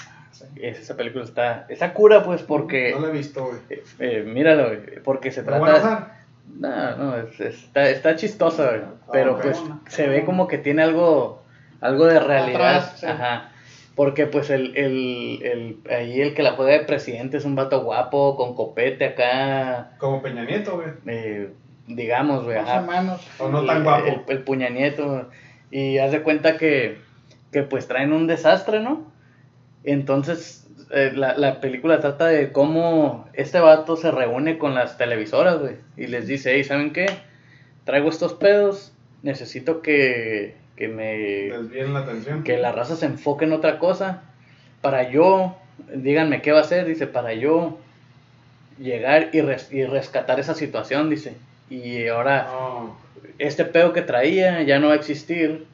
Esa 0.54 0.96
película 0.96 1.24
está, 1.24 1.66
esa 1.68 1.92
cura, 1.92 2.22
pues, 2.22 2.42
porque... 2.42 2.92
No 2.94 3.00
la 3.00 3.08
he 3.08 3.12
visto, 3.12 3.44
güey. 3.44 3.58
Eh, 3.70 3.82
eh, 3.98 4.24
míralo, 4.24 4.70
porque 5.02 5.32
se 5.32 5.42
trata... 5.42 6.14
No, 6.56 6.96
no, 6.96 7.16
está, 7.16 7.88
está 7.88 8.16
chistosa, 8.16 8.94
pero 9.12 9.38
pues 9.40 9.62
se 9.88 10.08
ve 10.08 10.24
como 10.24 10.48
que 10.48 10.58
tiene 10.58 10.82
algo, 10.82 11.42
algo 11.80 12.06
de 12.06 12.18
realidad. 12.18 12.92
Ajá. 13.04 13.52
Porque 13.94 14.26
pues 14.26 14.50
el, 14.50 14.76
el, 14.76 15.40
el, 15.42 15.78
ahí 15.92 16.20
el 16.20 16.34
que 16.34 16.44
la 16.44 16.52
juega 16.52 16.72
de 16.72 16.84
presidente 16.84 17.36
es 17.36 17.44
un 17.44 17.56
vato 17.56 17.82
guapo, 17.82 18.36
con 18.36 18.54
copete 18.54 19.06
acá. 19.06 19.90
Como 19.98 20.22
Peña 20.22 20.44
Nieto, 20.44 20.76
güey. 20.76 20.88
Eh, 21.06 21.50
digamos, 21.88 22.44
güey. 22.44 22.58
O 23.38 23.48
no 23.48 23.64
tan 23.64 23.82
guapo. 23.82 24.06
El, 24.06 24.22
el, 24.28 24.44
Puña 24.44 24.68
Nieto. 24.68 25.28
Y 25.72 25.98
haz 25.98 26.12
de 26.12 26.22
cuenta 26.22 26.56
que, 26.56 26.98
que 27.50 27.62
pues 27.62 27.88
traen 27.88 28.12
un 28.12 28.28
desastre, 28.28 28.80
¿no? 28.80 29.10
Entonces 29.84 30.68
eh, 30.90 31.12
la, 31.14 31.36
la, 31.36 31.60
película 31.60 32.00
trata 32.00 32.26
de 32.26 32.50
cómo 32.50 33.28
este 33.34 33.60
vato 33.60 33.96
se 33.96 34.10
reúne 34.10 34.56
con 34.56 34.74
las 34.74 34.96
televisoras, 34.96 35.58
güey, 35.58 35.76
y 35.98 36.06
les 36.06 36.26
dice, 36.26 36.52
hey, 36.54 36.64
¿saben 36.64 36.92
qué? 36.92 37.06
Traigo 37.84 38.08
estos 38.08 38.32
pedos, 38.32 38.92
necesito 39.22 39.82
que, 39.82 40.56
que 40.76 40.88
me... 40.88 41.48
la 41.48 41.98
atención. 41.98 42.42
Que 42.42 42.56
la 42.56 42.72
raza 42.72 42.96
se 42.96 43.04
enfoque 43.04 43.44
en 43.44 43.52
otra 43.52 43.78
cosa, 43.78 44.22
para 44.80 45.10
yo, 45.10 45.58
díganme 45.94 46.40
qué 46.40 46.52
va 46.52 46.58
a 46.60 46.62
hacer, 46.62 46.86
dice, 46.86 47.06
para 47.06 47.34
yo 47.34 47.78
llegar 48.78 49.28
y, 49.34 49.38
y 49.38 49.84
rescatar 49.84 50.40
esa 50.40 50.54
situación, 50.54 51.10
dice, 51.10 51.34
y 51.68 52.06
ahora 52.06 52.48
oh. 52.50 52.96
este 53.38 53.66
pedo 53.66 53.92
que 53.92 54.00
traía 54.00 54.62
ya 54.62 54.78
no 54.78 54.88
va 54.88 54.94
a 54.94 54.96
existir, 54.96 55.66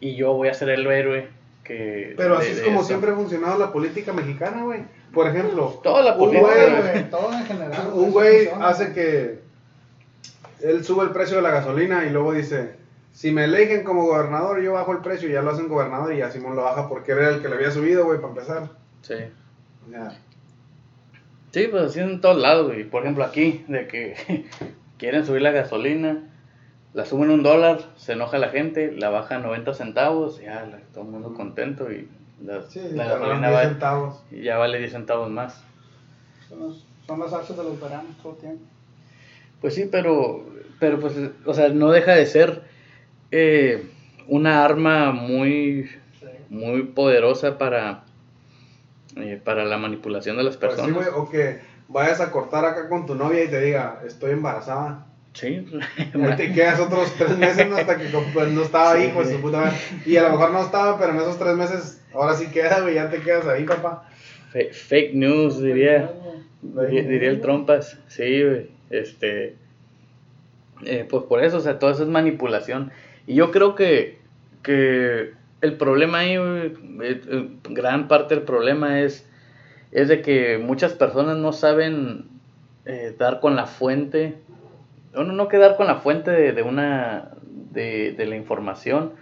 y 0.00 0.14
yo 0.14 0.32
voy 0.32 0.48
a 0.48 0.54
ser 0.54 0.70
el 0.70 0.86
héroe 0.86 1.28
pero 1.64 2.38
así 2.38 2.52
es 2.52 2.60
como 2.60 2.82
siempre 2.82 3.12
ha 3.12 3.14
funcionado 3.14 3.58
la 3.58 3.72
política 3.72 4.12
mexicana, 4.12 4.64
güey. 4.64 4.80
Por 5.12 5.28
ejemplo, 5.28 5.80
toda 5.82 6.02
la 6.02 6.16
política, 6.16 6.48
un 6.48 6.80
güey, 6.80 7.10
todo 7.10 7.32
en 7.32 7.44
general. 7.44 7.90
Un 7.94 8.10
güey 8.10 8.48
hace 8.60 8.92
que 8.92 9.40
él 10.62 10.84
sube 10.84 11.04
el 11.04 11.10
precio 11.10 11.36
de 11.36 11.42
la 11.42 11.50
gasolina 11.50 12.04
y 12.04 12.10
luego 12.10 12.32
dice, 12.32 12.76
si 13.12 13.30
me 13.30 13.44
eligen 13.44 13.84
como 13.84 14.06
gobernador, 14.06 14.62
yo 14.62 14.72
bajo 14.72 14.92
el 14.92 14.98
precio 14.98 15.28
y 15.28 15.32
ya 15.32 15.42
lo 15.42 15.50
hacen 15.50 15.68
gobernador 15.68 16.12
y 16.12 16.18
ya 16.18 16.30
Simón 16.30 16.56
lo 16.56 16.62
baja 16.62 16.88
porque 16.88 17.12
era 17.12 17.28
el 17.28 17.42
que 17.42 17.48
le 17.48 17.56
había 17.56 17.70
subido, 17.70 18.04
güey, 18.06 18.18
para 18.18 18.32
empezar. 18.32 18.70
Sí. 19.02 19.14
Ya. 19.90 20.18
Sí, 21.52 21.68
pues 21.70 21.82
así 21.82 22.00
en 22.00 22.20
todos 22.20 22.38
lados, 22.38 22.68
güey. 22.68 22.84
Por 22.84 23.02
ejemplo, 23.02 23.24
aquí, 23.24 23.64
de 23.68 23.86
que 23.86 24.46
quieren 24.98 25.26
subir 25.26 25.42
la 25.42 25.50
gasolina, 25.50 26.30
la 26.94 27.04
suben 27.06 27.30
un 27.30 27.42
dólar, 27.42 27.80
se 27.96 28.12
enoja 28.12 28.38
la 28.38 28.48
gente, 28.50 28.92
la 28.92 29.08
baja 29.10 29.38
90 29.38 29.74
centavos, 29.74 30.40
ya 30.40 30.66
la- 30.66 30.78
todo 30.92 31.04
el 31.04 31.10
mundo 31.10 31.32
contento 31.34 31.90
y 31.90 32.08
la, 32.44 32.62
Sí, 32.62 32.80
la 32.92 33.04
gasolina 33.06 33.48
10 33.48 33.52
va- 33.60 33.62
centavos. 33.68 34.22
y 34.30 34.42
ya 34.42 34.58
vale 34.58 34.78
10 34.78 34.92
centavos 34.92 35.30
más. 35.30 35.62
Son, 36.48 36.60
los- 36.60 36.86
son 37.06 37.20
las 37.20 37.32
alzas 37.32 37.56
de 37.56 37.64
los 37.64 37.80
veranos 37.80 38.16
todo 38.22 38.32
el 38.34 38.38
tiempo. 38.38 38.64
Pues 39.60 39.74
sí, 39.74 39.88
pero, 39.90 40.44
pero 40.80 40.98
pues, 41.00 41.14
o 41.46 41.54
sea, 41.54 41.68
no 41.70 41.90
deja 41.90 42.12
de 42.14 42.26
ser 42.26 42.62
eh, 43.34 43.88
una 44.28 44.62
arma 44.64 45.12
muy, 45.12 45.88
Sí. 46.20 46.26
muy 46.50 46.82
poderosa 46.82 47.56
para, 47.56 48.04
eh, 49.16 49.40
para 49.42 49.64
la 49.64 49.78
manipulación 49.78 50.36
de 50.36 50.42
las 50.42 50.56
Pues 50.58 50.72
sí, 50.74 50.80
personas. 50.82 51.08
o 51.14 51.30
que 51.30 51.60
vayas 51.88 52.20
a 52.20 52.30
cortar 52.30 52.64
acá 52.66 52.88
con 52.90 53.06
tu 53.06 53.14
novia 53.14 53.42
y 53.44 53.48
te 53.48 53.60
diga, 53.62 54.02
estoy 54.06 54.32
embarazada. 54.32 55.06
Sí, 55.34 55.66
ahí 55.98 56.36
te 56.36 56.52
quedas 56.52 56.80
otros 56.80 57.14
tres 57.16 57.38
meses 57.38 57.72
hasta 57.72 57.96
que 57.96 58.06
pues, 58.34 58.48
no 58.52 58.62
estaba 58.62 58.92
ahí, 58.92 59.10
pues 59.14 59.30
su 59.30 59.40
puta 59.40 59.60
madre. 59.60 59.76
Y 60.04 60.16
a 60.16 60.22
lo 60.24 60.30
mejor 60.30 60.52
no 60.52 60.62
estaba, 60.62 60.98
pero 60.98 61.12
en 61.12 61.18
esos 61.18 61.38
tres 61.38 61.56
meses, 61.56 62.02
ahora 62.12 62.34
sí 62.34 62.48
queda, 62.48 62.80
güey, 62.80 62.94
ya 62.94 63.10
te 63.10 63.20
quedas 63.20 63.46
ahí, 63.46 63.64
papá. 63.64 64.08
Fake 64.52 65.14
news, 65.14 65.62
diría. 65.62 66.12
Diría, 66.62 67.30
el. 67.30 67.40
Trompas, 67.40 67.98
sí, 68.08 68.44
güey, 68.44 68.70
este, 68.90 69.56
eh, 70.84 71.06
pues 71.08 71.24
por 71.24 71.42
eso, 71.42 71.56
o 71.56 71.60
sea, 71.60 71.78
todo 71.78 71.90
eso 71.90 72.02
es 72.02 72.08
manipulación. 72.08 72.92
Y 73.26 73.34
yo 73.34 73.50
creo 73.50 73.74
que, 73.74 74.18
que 74.62 75.32
el 75.62 75.76
problema 75.76 76.18
ahí, 76.18 76.36
güey, 76.36 76.66
eh, 77.02 77.20
eh, 77.26 77.48
gran 77.70 78.08
parte 78.08 78.34
del 78.34 78.44
problema 78.44 79.00
es, 79.00 79.26
es 79.92 80.08
de 80.08 80.20
que 80.20 80.58
muchas 80.58 80.92
personas 80.92 81.38
no 81.38 81.52
saben 81.52 82.26
eh, 82.84 83.14
dar 83.16 83.40
con 83.40 83.56
la 83.56 83.66
fuente, 83.66 84.36
no 85.14 85.48
que 85.48 85.58
dar 85.58 85.76
con 85.76 85.86
la 85.86 85.96
fuente 85.96 86.30
de, 86.30 86.52
de 86.52 86.62
una, 86.62 87.32
de, 87.42 88.12
de 88.12 88.26
la 88.26 88.36
información, 88.36 89.12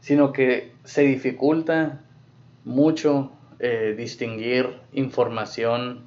sino 0.00 0.32
que 0.32 0.72
se 0.84 1.02
dificulta 1.02 2.00
mucho 2.64 3.32
eh, 3.58 3.94
distinguir 3.96 4.68
información 4.92 6.04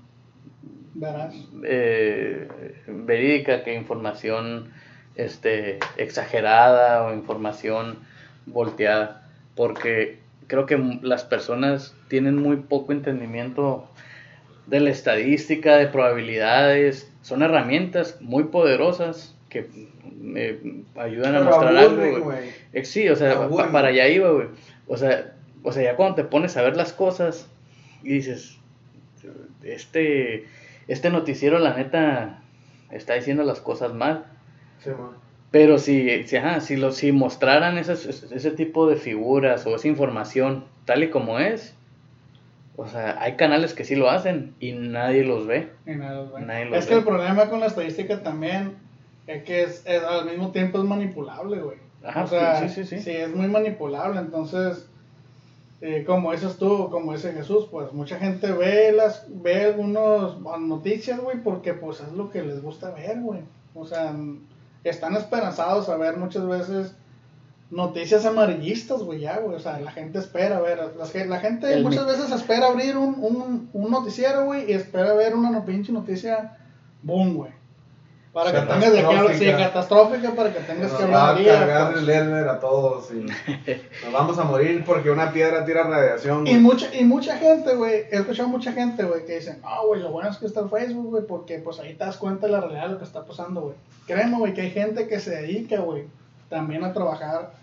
eh, 1.63 2.47
verídica 2.87 3.63
que 3.63 3.75
información 3.75 4.71
este, 5.15 5.79
exagerada 5.97 7.05
o 7.05 7.13
información 7.13 7.99
volteada. 8.45 9.27
Porque 9.55 10.19
creo 10.47 10.65
que 10.65 10.77
las 11.01 11.23
personas 11.23 11.95
tienen 12.07 12.35
muy 12.35 12.57
poco 12.57 12.91
entendimiento 12.91 13.87
de 14.65 14.79
la 14.79 14.89
estadística, 14.89 15.77
de 15.77 15.87
probabilidades. 15.87 17.11
Son 17.27 17.41
herramientas 17.43 18.17
muy 18.21 18.45
poderosas 18.45 19.35
que 19.49 19.67
me 20.21 20.55
ayudan 20.95 21.35
a 21.35 21.41
mostrar 21.41 21.75
aburren, 21.77 22.13
algo. 22.15 22.25
güey. 22.25 22.49
Eh, 22.71 22.85
Sí, 22.85 23.09
o 23.09 23.15
sea, 23.17 23.49
pa- 23.49 23.71
para 23.71 23.89
allá 23.89 24.07
iba, 24.07 24.29
güey. 24.31 24.47
O 24.87 24.95
sea, 24.95 25.33
o 25.63 25.71
sea, 25.73 25.83
ya 25.83 25.95
cuando 25.97 26.15
te 26.15 26.23
pones 26.23 26.55
a 26.55 26.61
ver 26.61 26.77
las 26.77 26.93
cosas 26.93 27.49
y 28.01 28.13
dices, 28.13 28.57
este, 29.63 30.45
este 30.87 31.09
noticiero, 31.09 31.59
la 31.59 31.73
neta, 31.75 32.39
está 32.91 33.15
diciendo 33.15 33.43
las 33.43 33.59
cosas 33.59 33.93
mal. 33.93 34.25
Sí. 34.83 34.91
Pero 35.51 35.79
si, 35.79 36.23
si, 36.27 36.35
ajá, 36.37 36.61
si, 36.61 36.75
lo, 36.77 36.91
si 36.91 37.11
mostraran 37.11 37.77
esas- 37.77 38.05
ese 38.05 38.51
tipo 38.51 38.87
de 38.89 38.95
figuras 38.97 39.65
o 39.65 39.75
esa 39.75 39.87
información 39.87 40.65
tal 40.85 41.03
y 41.03 41.09
como 41.09 41.39
es, 41.39 41.75
o 42.77 42.87
sea, 42.87 43.21
hay 43.21 43.35
canales 43.35 43.73
que 43.73 43.83
sí 43.83 43.95
lo 43.95 44.09
hacen 44.09 44.55
y 44.59 44.71
nadie 44.71 45.23
los 45.25 45.45
ve. 45.47 45.69
Y 45.85 45.91
nada, 45.95 46.21
los 46.21 46.31
ve. 46.33 46.41
Nadie 46.41 46.65
los 46.65 46.77
es 46.79 46.85
que 46.85 46.93
ve. 46.93 46.99
el 46.99 47.05
problema 47.05 47.49
con 47.49 47.59
la 47.59 47.65
estadística 47.65 48.23
también 48.23 48.75
es 49.27 49.43
que 49.43 49.63
es, 49.63 49.83
es- 49.85 50.03
al 50.03 50.25
mismo 50.25 50.51
tiempo 50.51 50.77
es 50.77 50.85
manipulable, 50.85 51.59
güey. 51.59 51.77
Ajá, 52.03 52.23
o 52.23 52.27
sea, 52.27 52.69
sí, 52.69 52.85
sí, 52.85 52.99
sí. 52.99 53.11
es 53.11 53.35
muy 53.35 53.47
manipulable. 53.47 54.19
Entonces, 54.19 54.87
eh, 55.81 56.03
como 56.05 56.31
dices 56.31 56.57
tú, 56.57 56.89
como 56.89 57.11
dice 57.13 57.33
Jesús, 57.33 57.67
pues 57.69 57.91
mucha 57.91 58.17
gente 58.19 58.51
ve 58.51 58.91
las 58.93 59.25
ve 59.27 59.65
algunas 59.65 60.39
noticias, 60.59 61.19
güey, 61.19 61.37
porque 61.43 61.73
pues 61.73 61.99
es 61.99 62.11
lo 62.13 62.29
que 62.29 62.43
les 62.43 62.61
gusta 62.61 62.91
ver, 62.91 63.19
güey. 63.21 63.41
O 63.75 63.85
sea, 63.85 64.15
están 64.83 65.15
esperanzados 65.15 65.89
a 65.89 65.97
ver 65.97 66.17
muchas 66.17 66.47
veces 66.47 66.95
noticias 67.69 68.25
amarillistas, 68.25 69.01
güey, 69.03 69.19
ya, 69.19 69.39
güey. 69.39 69.55
O 69.55 69.59
sea, 69.59 69.79
la 69.79 69.91
gente 69.91 70.19
espera 70.19 70.59
ver. 70.61 70.93
las 70.97 71.11
ge- 71.11 71.25
la 71.25 71.39
gente 71.39 71.73
El 71.73 71.83
muchas 71.83 72.05
mi- 72.05 72.11
veces 72.11 72.31
espera 72.31 72.67
abrir 72.67 72.95
un, 72.97 73.15
un, 73.19 73.69
un 73.73 73.91
noticiero, 73.91 74.45
güey, 74.45 74.69
y 74.71 74.73
espera 74.73 75.13
ver 75.13 75.35
una 75.35 75.51
no- 75.51 75.65
pinche 75.65 75.91
noticia, 75.91 76.57
boom, 77.03 77.35
güey. 77.35 77.51
Para 78.33 78.51
que 78.51 78.59
tengas 78.71 78.91
de 78.93 78.99
qué 78.99 79.05
hablar, 79.05 79.33
sí, 79.35 79.45
Catastrófica. 79.47 80.31
para 80.35 80.53
que 80.53 80.59
tengas 80.59 80.91
Nos 80.91 81.01
que 81.01 81.07
va 81.07 81.21
a 81.23 81.29
hablar. 81.29 81.43
día, 81.43 81.53
cargar 81.59 81.87
pues. 81.87 81.99
el 82.01 82.05
Lerner 82.05 82.47
a 82.47 82.59
todos 82.59 83.09
y 83.11 83.15
nos 84.05 84.13
vamos 84.13 84.37
a 84.37 84.43
morir 84.43 84.83
porque 84.85 85.09
una 85.09 85.31
piedra 85.31 85.65
tira 85.65 85.83
radiación. 85.83 86.45
Y 86.45 86.51
güey. 86.51 86.61
mucha, 86.61 86.93
y 86.95 87.03
mucha 87.03 87.35
gente, 87.37 87.73
güey, 87.75 88.03
he 88.11 88.17
escuchado 88.17 88.47
mucha 88.47 88.73
gente, 88.73 89.03
güey, 89.05 89.25
que 89.25 89.37
dicen, 89.39 89.59
no, 89.63 89.87
güey, 89.87 90.01
lo 90.01 90.11
bueno 90.11 90.29
es 90.29 90.37
que 90.37 90.45
está 90.45 90.59
el 90.59 90.69
Facebook, 90.69 91.09
güey, 91.09 91.23
porque 91.25 91.57
pues 91.57 91.79
ahí 91.79 91.95
te 91.95 92.05
das 92.05 92.17
cuenta 92.17 92.45
de 92.45 92.51
la 92.51 92.61
realidad 92.61 92.83
de 92.83 92.89
lo 92.93 92.97
que 92.99 93.05
está 93.05 93.25
pasando, 93.25 93.61
güey. 93.61 93.75
Créeme, 94.05 94.37
güey, 94.37 94.53
que 94.53 94.61
hay 94.61 94.71
gente 94.71 95.07
que 95.07 95.19
se 95.19 95.31
dedica, 95.31 95.79
güey, 95.79 96.03
también 96.49 96.83
a 96.83 96.93
trabajar 96.93 97.53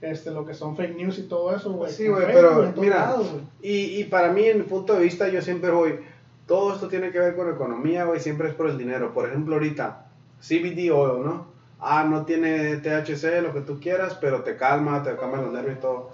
este, 0.00 0.30
lo 0.30 0.46
que 0.46 0.54
son 0.54 0.76
fake 0.76 0.96
news 0.96 1.18
y 1.18 1.22
todo 1.22 1.54
eso, 1.54 1.72
güey. 1.72 1.92
Sí, 1.92 2.08
güey, 2.08 2.26
pero 2.26 2.72
mira, 2.76 2.96
lados, 2.96 3.32
y, 3.60 4.00
y 4.00 4.04
para 4.04 4.32
mí, 4.32 4.44
en 4.44 4.58
mi 4.58 4.64
punto 4.64 4.94
de 4.94 5.02
vista, 5.02 5.28
yo 5.28 5.42
siempre 5.42 5.70
voy, 5.70 6.00
todo 6.46 6.74
esto 6.74 6.88
tiene 6.88 7.10
que 7.10 7.18
ver 7.18 7.36
con 7.36 7.50
economía, 7.50 8.04
güey, 8.04 8.20
siempre 8.20 8.48
es 8.48 8.54
por 8.54 8.68
el 8.70 8.78
dinero. 8.78 9.12
Por 9.12 9.28
ejemplo, 9.28 9.54
ahorita, 9.54 10.06
CBD 10.40 10.90
oil, 10.90 11.24
¿no? 11.24 11.48
Ah, 11.80 12.04
no 12.08 12.24
tiene 12.24 12.76
THC, 12.76 13.42
lo 13.42 13.52
que 13.52 13.60
tú 13.60 13.78
quieras, 13.80 14.16
pero 14.20 14.42
te 14.42 14.56
calma, 14.56 15.02
te 15.02 15.14
calma 15.16 15.42
los 15.42 15.52
nervios 15.52 15.78
y 15.78 15.80
todo. 15.80 16.10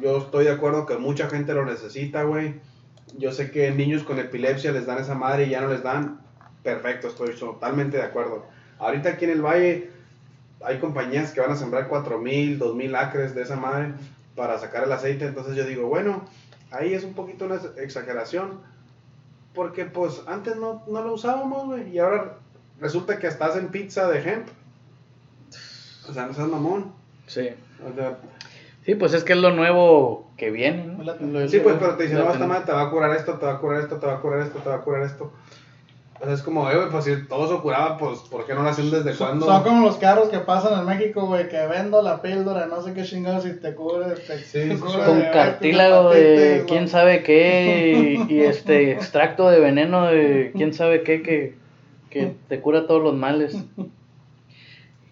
Yo 0.00 0.18
estoy 0.18 0.44
de 0.44 0.52
acuerdo 0.52 0.86
que 0.86 0.96
mucha 0.96 1.28
gente 1.28 1.54
lo 1.54 1.64
necesita, 1.64 2.22
güey. 2.24 2.60
Yo 3.16 3.32
sé 3.32 3.50
que 3.50 3.70
niños 3.70 4.02
con 4.02 4.18
epilepsia 4.18 4.72
les 4.72 4.86
dan 4.86 4.98
esa 4.98 5.14
madre 5.14 5.46
y 5.46 5.50
ya 5.50 5.60
no 5.60 5.68
les 5.68 5.82
dan. 5.82 6.20
Perfecto, 6.62 7.08
estoy 7.08 7.34
totalmente 7.34 7.96
de 7.96 8.02
acuerdo. 8.02 8.44
Ahorita 8.78 9.10
aquí 9.10 9.24
en 9.24 9.30
el 9.30 9.42
Valle 9.42 9.90
hay 10.64 10.78
compañías 10.78 11.32
que 11.32 11.40
van 11.40 11.52
a 11.52 11.56
sembrar 11.56 11.88
4000, 11.88 12.58
2000 12.58 12.94
acres 12.94 13.34
de 13.34 13.42
esa 13.42 13.56
madre 13.56 13.92
para 14.34 14.58
sacar 14.58 14.84
el 14.84 14.92
aceite. 14.92 15.26
Entonces 15.26 15.56
yo 15.56 15.64
digo, 15.64 15.88
bueno, 15.88 16.24
ahí 16.70 16.94
es 16.94 17.04
un 17.04 17.14
poquito 17.14 17.46
una 17.46 17.60
exageración. 17.76 18.60
Porque 19.54 19.86
pues 19.86 20.22
antes 20.26 20.56
no, 20.56 20.82
no 20.86 21.02
lo 21.02 21.14
usábamos, 21.14 21.66
güey. 21.66 21.90
Y 21.90 21.98
ahora 21.98 22.34
resulta 22.80 23.18
que 23.18 23.26
hasta 23.26 23.46
hacen 23.46 23.68
pizza 23.68 24.08
de 24.08 24.20
hemp. 24.20 24.48
O 26.08 26.12
sea, 26.12 26.26
no 26.26 26.34
seas 26.34 26.48
mamón. 26.48 26.92
Sí. 27.26 27.48
O 27.84 27.94
sea, 27.94 28.18
Sí, 28.86 28.94
pues 28.94 29.12
es 29.14 29.24
que 29.24 29.32
es 29.32 29.40
lo 29.40 29.50
nuevo 29.50 30.30
que 30.36 30.52
viene, 30.52 30.86
¿no? 30.86 31.48
Sí, 31.48 31.58
pues, 31.58 31.74
pero 31.76 31.96
te 31.96 32.04
dicen, 32.04 32.18
no, 32.18 32.32
esta 32.32 32.46
madre 32.46 32.66
te 32.66 32.72
va 32.72 32.82
a 32.82 32.90
curar 32.90 33.16
esto, 33.16 33.34
te 33.34 33.44
va 33.44 33.54
a 33.54 33.58
curar 33.58 33.80
esto, 33.80 33.96
te 33.96 34.06
va 34.06 34.14
a 34.14 34.20
curar 34.20 34.42
esto, 34.42 34.60
te 34.60 34.68
va 34.68 34.76
a 34.76 34.80
curar 34.82 35.02
esto. 35.02 35.32
Sea, 36.26 36.34
es 36.34 36.42
como, 36.42 36.68
eh, 36.68 36.76
güey, 36.76 36.90
pues 36.90 37.04
si 37.04 37.16
todo 37.28 37.54
se 37.54 37.62
curaba, 37.62 37.96
pues, 37.96 38.18
¿por 38.20 38.44
qué 38.44 38.54
no 38.54 38.62
lo 38.62 38.68
hacen 38.68 38.90
desde 38.90 39.12
Son, 39.12 39.28
cuándo? 39.28 39.46
son 39.46 39.62
como 39.62 39.86
los 39.86 39.96
carros 39.96 40.28
que 40.28 40.40
pasan 40.40 40.80
en 40.80 40.84
México, 40.84 41.26
güey, 41.26 41.48
que 41.48 41.66
vendo 41.66 42.02
la 42.02 42.20
píldora, 42.20 42.66
no 42.66 42.82
sé 42.82 42.94
qué 42.94 43.04
chingados 43.04 43.46
y 43.46 43.52
te 43.52 43.74
cubre, 43.74 44.14
te, 44.14 44.38
Sí, 44.38 44.68
te 44.68 44.74
sí, 44.74 44.80
cubre. 44.80 45.04
Con 45.04 45.20
de 45.20 45.30
cartílago 45.30 46.10
de 46.10 46.64
quién 46.66 46.88
sabe 46.88 47.22
qué 47.22 48.18
y, 48.28 48.34
y, 48.34 48.40
este 48.40 48.90
extracto 48.90 49.48
de 49.48 49.60
veneno 49.60 50.06
de 50.06 50.52
quién 50.56 50.74
sabe 50.74 51.02
qué 51.04 51.22
que, 51.22 51.54
que 52.10 52.34
te 52.48 52.60
cura 52.60 52.86
todos 52.86 53.02
los 53.02 53.14
males. 53.14 53.56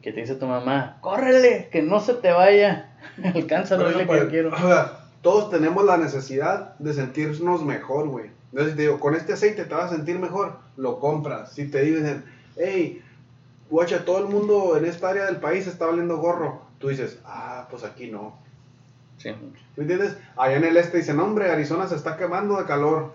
Que 0.03 0.13
te 0.13 0.21
dice 0.21 0.35
tu 0.35 0.47
mamá, 0.47 0.99
córrele, 1.01 1.69
que 1.71 1.81
no 1.81 2.01
se 2.01 2.15
te 2.15 2.33
vaya. 2.33 2.91
Alcánzalo, 3.35 3.89
eso, 3.89 3.99
dile 3.99 4.11
que 4.11 4.19
yo 4.19 4.29
quiero. 4.29 4.53
o 4.53 4.57
sea, 4.59 5.05
todos 5.23 5.49
tenemos 5.49 5.85
la 5.85 5.97
necesidad 5.97 6.77
de 6.79 6.93
sentirnos 6.93 7.65
mejor, 7.65 8.09
güey. 8.09 8.27
Entonces, 8.55 8.75
si 8.75 8.77
te 8.77 8.83
digo, 8.83 9.01
con 9.01 9.17
este 9.17 9.33
aceite 9.33 9.65
te 9.65 9.75
vas 9.75 9.91
a 9.91 9.97
sentir 9.97 10.17
mejor, 10.17 10.59
lo 10.77 11.01
compras. 11.01 11.55
Si 11.55 11.67
te 11.67 11.83
dicen, 11.83 12.25
hey, 12.57 13.03
guacha, 13.69 14.05
todo 14.05 14.19
el 14.19 14.27
mundo 14.27 14.77
en 14.77 14.85
esta 14.85 15.09
área 15.09 15.27
del 15.27 15.39
país 15.39 15.67
está 15.67 15.87
valiendo 15.87 16.19
gorro, 16.19 16.63
tú 16.79 16.87
dices, 16.87 17.19
ah, 17.25 17.67
pues 17.69 17.83
aquí 17.83 18.13
no. 18.13 18.39
Sí. 19.17 19.31
¿Me 19.75 19.83
entiendes? 19.83 20.17
Allá 20.37 20.59
en 20.59 20.63
el 20.63 20.77
este 20.77 20.99
dicen, 20.99 21.19
hombre, 21.19 21.51
Arizona 21.51 21.89
se 21.89 21.97
está 21.97 22.17
quemando 22.17 22.57
de 22.57 22.65
calor. 22.65 23.15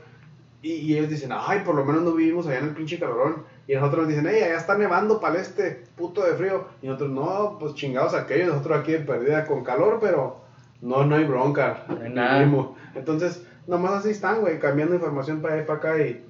Y, 0.61 0.73
y 0.73 0.97
ellos 0.97 1.09
dicen, 1.09 1.29
ay, 1.33 1.61
por 1.63 1.73
lo 1.73 1.85
menos 1.85 2.01
no 2.01 2.11
vivimos 2.11 2.45
allá 2.45 2.59
en 2.59 2.65
el 2.65 2.73
pinche 2.73 2.99
calorón. 2.99 3.45
Y 3.65 3.75
nosotros 3.75 4.09
dicen, 4.09 4.27
hey, 4.29 4.43
allá 4.43 4.57
está 4.57 4.77
nevando 4.77 5.21
para 5.21 5.35
el 5.35 5.41
este, 5.41 5.85
puto 5.95 6.21
de 6.25 6.33
frío. 6.33 6.65
Y 6.81 6.87
nosotros, 6.87 7.11
no, 7.11 7.57
pues 7.61 7.75
chingados 7.75 8.13
aquellos, 8.13 8.49
nosotros 8.49 8.81
aquí 8.81 8.93
en 8.93 9.05
perdida 9.05 9.45
con 9.45 9.63
calor, 9.63 9.99
pero 10.01 10.41
no, 10.81 11.05
no 11.05 11.15
hay 11.15 11.23
bronca. 11.23 11.85
No 11.87 12.01
hay 12.01 12.09
nada. 12.11 12.45
Entonces, 12.93 13.45
nomás 13.69 13.93
así 13.93 14.09
están, 14.09 14.41
güey, 14.41 14.59
cambiando 14.59 14.95
información 14.95 15.41
para 15.41 15.55
allá 15.55 15.65
para 15.65 15.79
acá 15.79 15.97
y, 15.99 16.25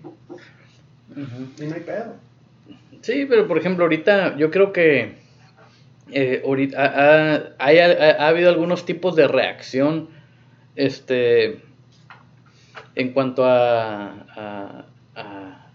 y 1.16 1.66
no 1.66 1.76
hay 1.76 1.82
pedo. 1.82 2.16
Sí, 3.02 3.26
pero 3.28 3.48
por 3.48 3.58
ejemplo, 3.58 3.86
ahorita 3.86 4.36
yo 4.38 4.52
creo 4.52 4.74
que 4.74 5.16
eh, 6.12 6.42
ahorita 6.46 6.84
ha, 6.84 7.36
ha, 7.58 8.28
habido 8.28 8.50
algunos 8.50 8.86
tipos 8.86 9.16
de 9.16 9.28
reacción 9.28 10.10
este, 10.76 11.62
en 12.96 13.14
cuanto 13.14 13.46
a, 13.46 14.26
a, 14.36 14.86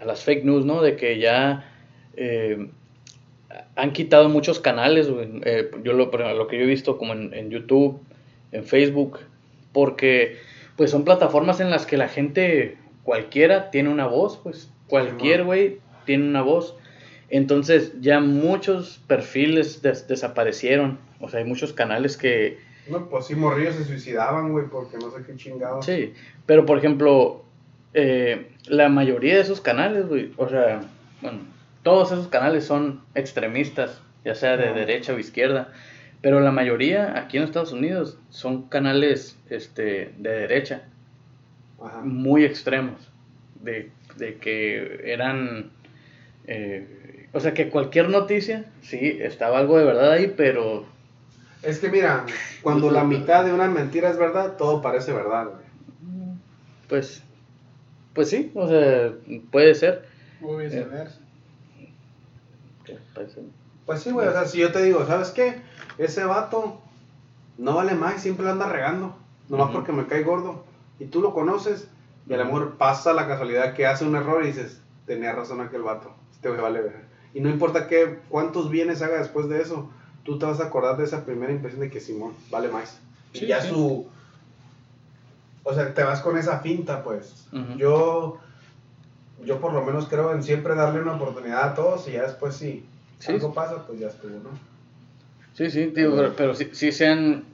las 0.05 0.23
fake 0.23 0.45
news, 0.45 0.67
¿no? 0.67 0.83
De 0.83 0.97
que 0.97 1.19
ya 1.19 1.67
eh, 2.15 2.69
han 3.75 3.93
quitado 3.95 4.29
muchos 4.29 4.61
canales, 4.61 5.09
eh, 5.47 5.71
yo 5.83 5.95
lo, 5.95 6.11
lo, 6.11 6.47
que 6.47 6.59
yo 6.59 6.65
he 6.65 6.67
visto 6.67 6.99
como 6.99 7.15
en, 7.15 7.33
en, 7.33 7.49
YouTube, 7.49 8.03
en 8.53 8.65
Facebook, 8.65 9.21
porque 9.73 10.37
pues 10.77 10.91
son 10.91 11.05
plataformas 11.05 11.61
en 11.61 11.71
las 11.71 11.87
que 11.87 11.97
la 11.97 12.09
gente, 12.09 12.79
cualquiera, 13.03 13.71
tiene 13.71 13.91
una 13.91 14.07
voz, 14.07 14.39
pues 14.43 14.71
cualquier 14.89 15.45
güey 15.45 15.81
tiene 16.05 16.29
una 16.29 16.43
voz. 16.43 16.77
Entonces 17.31 18.01
ya 18.01 18.21
muchos 18.21 19.01
perfiles 19.07 19.83
desaparecieron. 19.83 20.99
O 21.21 21.29
sea, 21.29 21.41
hay 21.41 21.47
muchos 21.47 21.73
canales 21.73 22.17
que... 22.17 22.59
No, 22.89 23.09
pues 23.09 23.27
sí, 23.27 23.35
morrillos 23.35 23.77
se 23.77 23.85
suicidaban, 23.85 24.53
güey, 24.53 24.67
porque 24.67 24.99
no 24.99 25.11
sé 25.11 25.23
qué 25.27 25.37
chingados. 25.37 25.87
Sí, 25.87 26.13
pero 26.45 26.67
por 26.67 26.77
ejemplo, 26.77 27.45
eh, 27.95 28.51
la 28.67 28.89
mayoría 28.89 29.37
de 29.37 29.41
esos 29.41 29.61
canales, 29.61 30.07
güey, 30.07 30.33
o 30.37 30.49
sea, 30.49 30.83
bueno, 31.23 31.39
todos 31.83 32.13
esos 32.13 32.29
canales 32.29 32.65
son 32.65 33.03
extremistas, 33.15 34.03
ya 34.25 34.35
sea 34.35 34.57
de 34.57 34.73
derecha 34.75 35.15
o 35.15 35.19
izquierda, 35.19 35.73
pero 36.25 36.41
la 36.41 36.53
mayoría 36.53 37.19
aquí 37.19 37.37
en 37.37 37.43
Estados 37.43 37.73
Unidos 37.73 38.17
son 38.31 38.63
canales 38.71 39.37
este, 39.51 40.15
de 40.17 40.31
derecha, 40.31 40.85
muy 42.03 42.47
extremos, 42.47 43.13
de, 43.61 43.91
de 44.17 44.39
que 44.39 45.03
eran... 45.05 45.71
Eh, 46.47 47.29
o 47.35 47.41
sea 47.41 47.53
que 47.53 47.69
cualquier 47.69 48.09
noticia, 48.09 48.65
sí, 48.81 49.19
estaba 49.21 49.59
algo 49.59 49.77
de 49.77 49.85
verdad 49.85 50.13
ahí, 50.13 50.33
pero... 50.35 50.87
Es 51.63 51.79
que 51.79 51.91
mira, 51.91 52.25
cuando 52.63 52.91
la 52.91 53.05
mitad 53.05 53.45
de 53.45 53.53
una 53.53 53.69
mentira 53.69 54.09
es 54.09 54.17
verdad, 54.17 54.57
todo 54.57 54.81
parece 54.81 55.13
verdad, 55.13 55.49
güey. 55.49 56.39
Pues, 56.89 57.23
pues 58.15 58.31
sí, 58.31 58.51
o 58.55 58.67
sea, 58.67 59.13
puede 59.51 59.75
ser. 59.75 60.07
O 60.41 60.57
viceversa. 60.57 61.21
Pues 63.15 63.37
sí, 64.03 64.11
güey, 64.11 64.29
o 64.29 64.33
sea, 64.33 64.47
si 64.47 64.59
yo 64.59 64.73
te 64.73 64.83
digo, 64.83 65.07
¿sabes 65.07 65.31
qué? 65.31 65.61
Ese 65.99 66.25
vato 66.25 66.81
no 67.59 67.75
vale 67.75 67.95
más, 67.95 68.23
siempre 68.23 68.45
lo 68.45 68.53
anda 68.53 68.69
regando, 68.69 69.15
nomás 69.49 69.71
porque 69.73 69.93
me 69.93 70.07
cae 70.07 70.23
gordo. 70.23 70.65
Y 70.99 71.07
tú 71.07 71.21
lo 71.21 71.35
conoces, 71.35 71.89
y 72.29 72.35
a 72.35 72.39
lo 72.39 72.47
mejor 72.47 72.77
pasa 72.77 73.13
la 73.13 73.27
casualidad 73.27 73.75
que 73.75 73.87
hace 73.87 74.05
un 74.05 74.17
error 74.17 74.43
y 74.45 74.49
dices, 74.49 74.81
tenía 75.07 75.33
razón 75.33 75.61
aquel 75.61 75.83
vato, 75.83 76.13
este 76.33 76.49
güey 76.49 76.61
vale 76.61 76.81
ver. 76.81 77.05
Y 77.35 77.41
no 77.41 77.51
importa 77.51 77.89
qué, 77.89 78.21
cuántos 78.29 78.71
bienes 78.71 79.03
haga 79.03 79.19
después 79.19 79.49
de 79.49 79.61
eso, 79.61 79.91
tú 80.23 80.39
te 80.39 80.47
vas 80.47 80.61
a 80.61 80.67
acordar 80.67 80.97
de 80.97 81.05
esa 81.05 81.25
primera 81.25 81.53
impresión 81.53 81.81
de 81.81 81.91
que 81.91 82.01
Simón 82.01 82.33
vale 82.51 82.69
más. 82.69 83.01
y 83.33 83.47
ya 83.47 83.61
su... 83.61 84.07
O 85.67 85.73
sea, 85.73 85.95
te 85.95 86.03
vas 86.05 86.21
con 86.21 86.37
esa 86.37 86.61
finta, 86.61 87.03
pues. 87.03 87.47
Yo 87.79 88.39
yo 89.45 89.61
por 89.61 89.73
lo 89.73 89.85
menos 89.85 90.07
creo 90.07 90.33
en 90.33 90.43
siempre 90.43 90.75
darle 90.75 91.01
una 91.01 91.15
oportunidad 91.15 91.65
a 91.65 91.75
todos 91.75 92.09
y 92.09 92.13
ya 92.13 92.23
después 92.23 92.57
si 93.19 93.33
algo 93.33 93.55
pasa, 93.55 93.87
pues 93.87 94.01
ya 94.01 94.09
estuvo, 94.09 94.39
¿no? 94.39 94.51
Sí, 95.55 95.71
sí, 95.71 95.87
digo, 95.87 96.35
pero, 96.37 96.55
sí, 96.55 96.93
se 96.93 97.07
han 97.07 97.45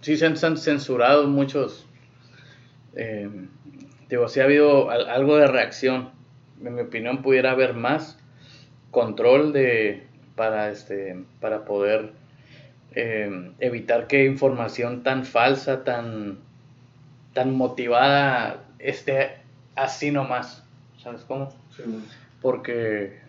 sí 0.00 0.16
se 0.16 0.26
han, 0.26 0.56
censurado 0.56 1.26
muchos 1.26 1.86
eh, 2.94 3.28
digo, 4.08 4.28
sí 4.28 4.40
ha 4.40 4.44
habido 4.44 4.90
algo 4.90 5.36
de 5.36 5.46
reacción. 5.46 6.10
En 6.64 6.74
mi 6.74 6.80
opinión 6.82 7.22
pudiera 7.22 7.50
haber 7.50 7.74
más, 7.74 8.18
control 8.90 9.52
de 9.52 10.06
para 10.36 10.70
este 10.70 11.24
para 11.40 11.64
poder 11.64 12.12
eh, 12.92 13.52
evitar 13.58 14.06
que 14.06 14.24
información 14.24 15.02
tan 15.02 15.24
falsa 15.24 15.84
tan 15.84 16.38
tan 17.34 17.54
motivada 17.54 18.64
esté 18.78 19.36
así 19.74 20.10
nomás 20.10 20.64
sabes 21.02 21.22
cómo 21.22 21.52
porque 22.40 23.20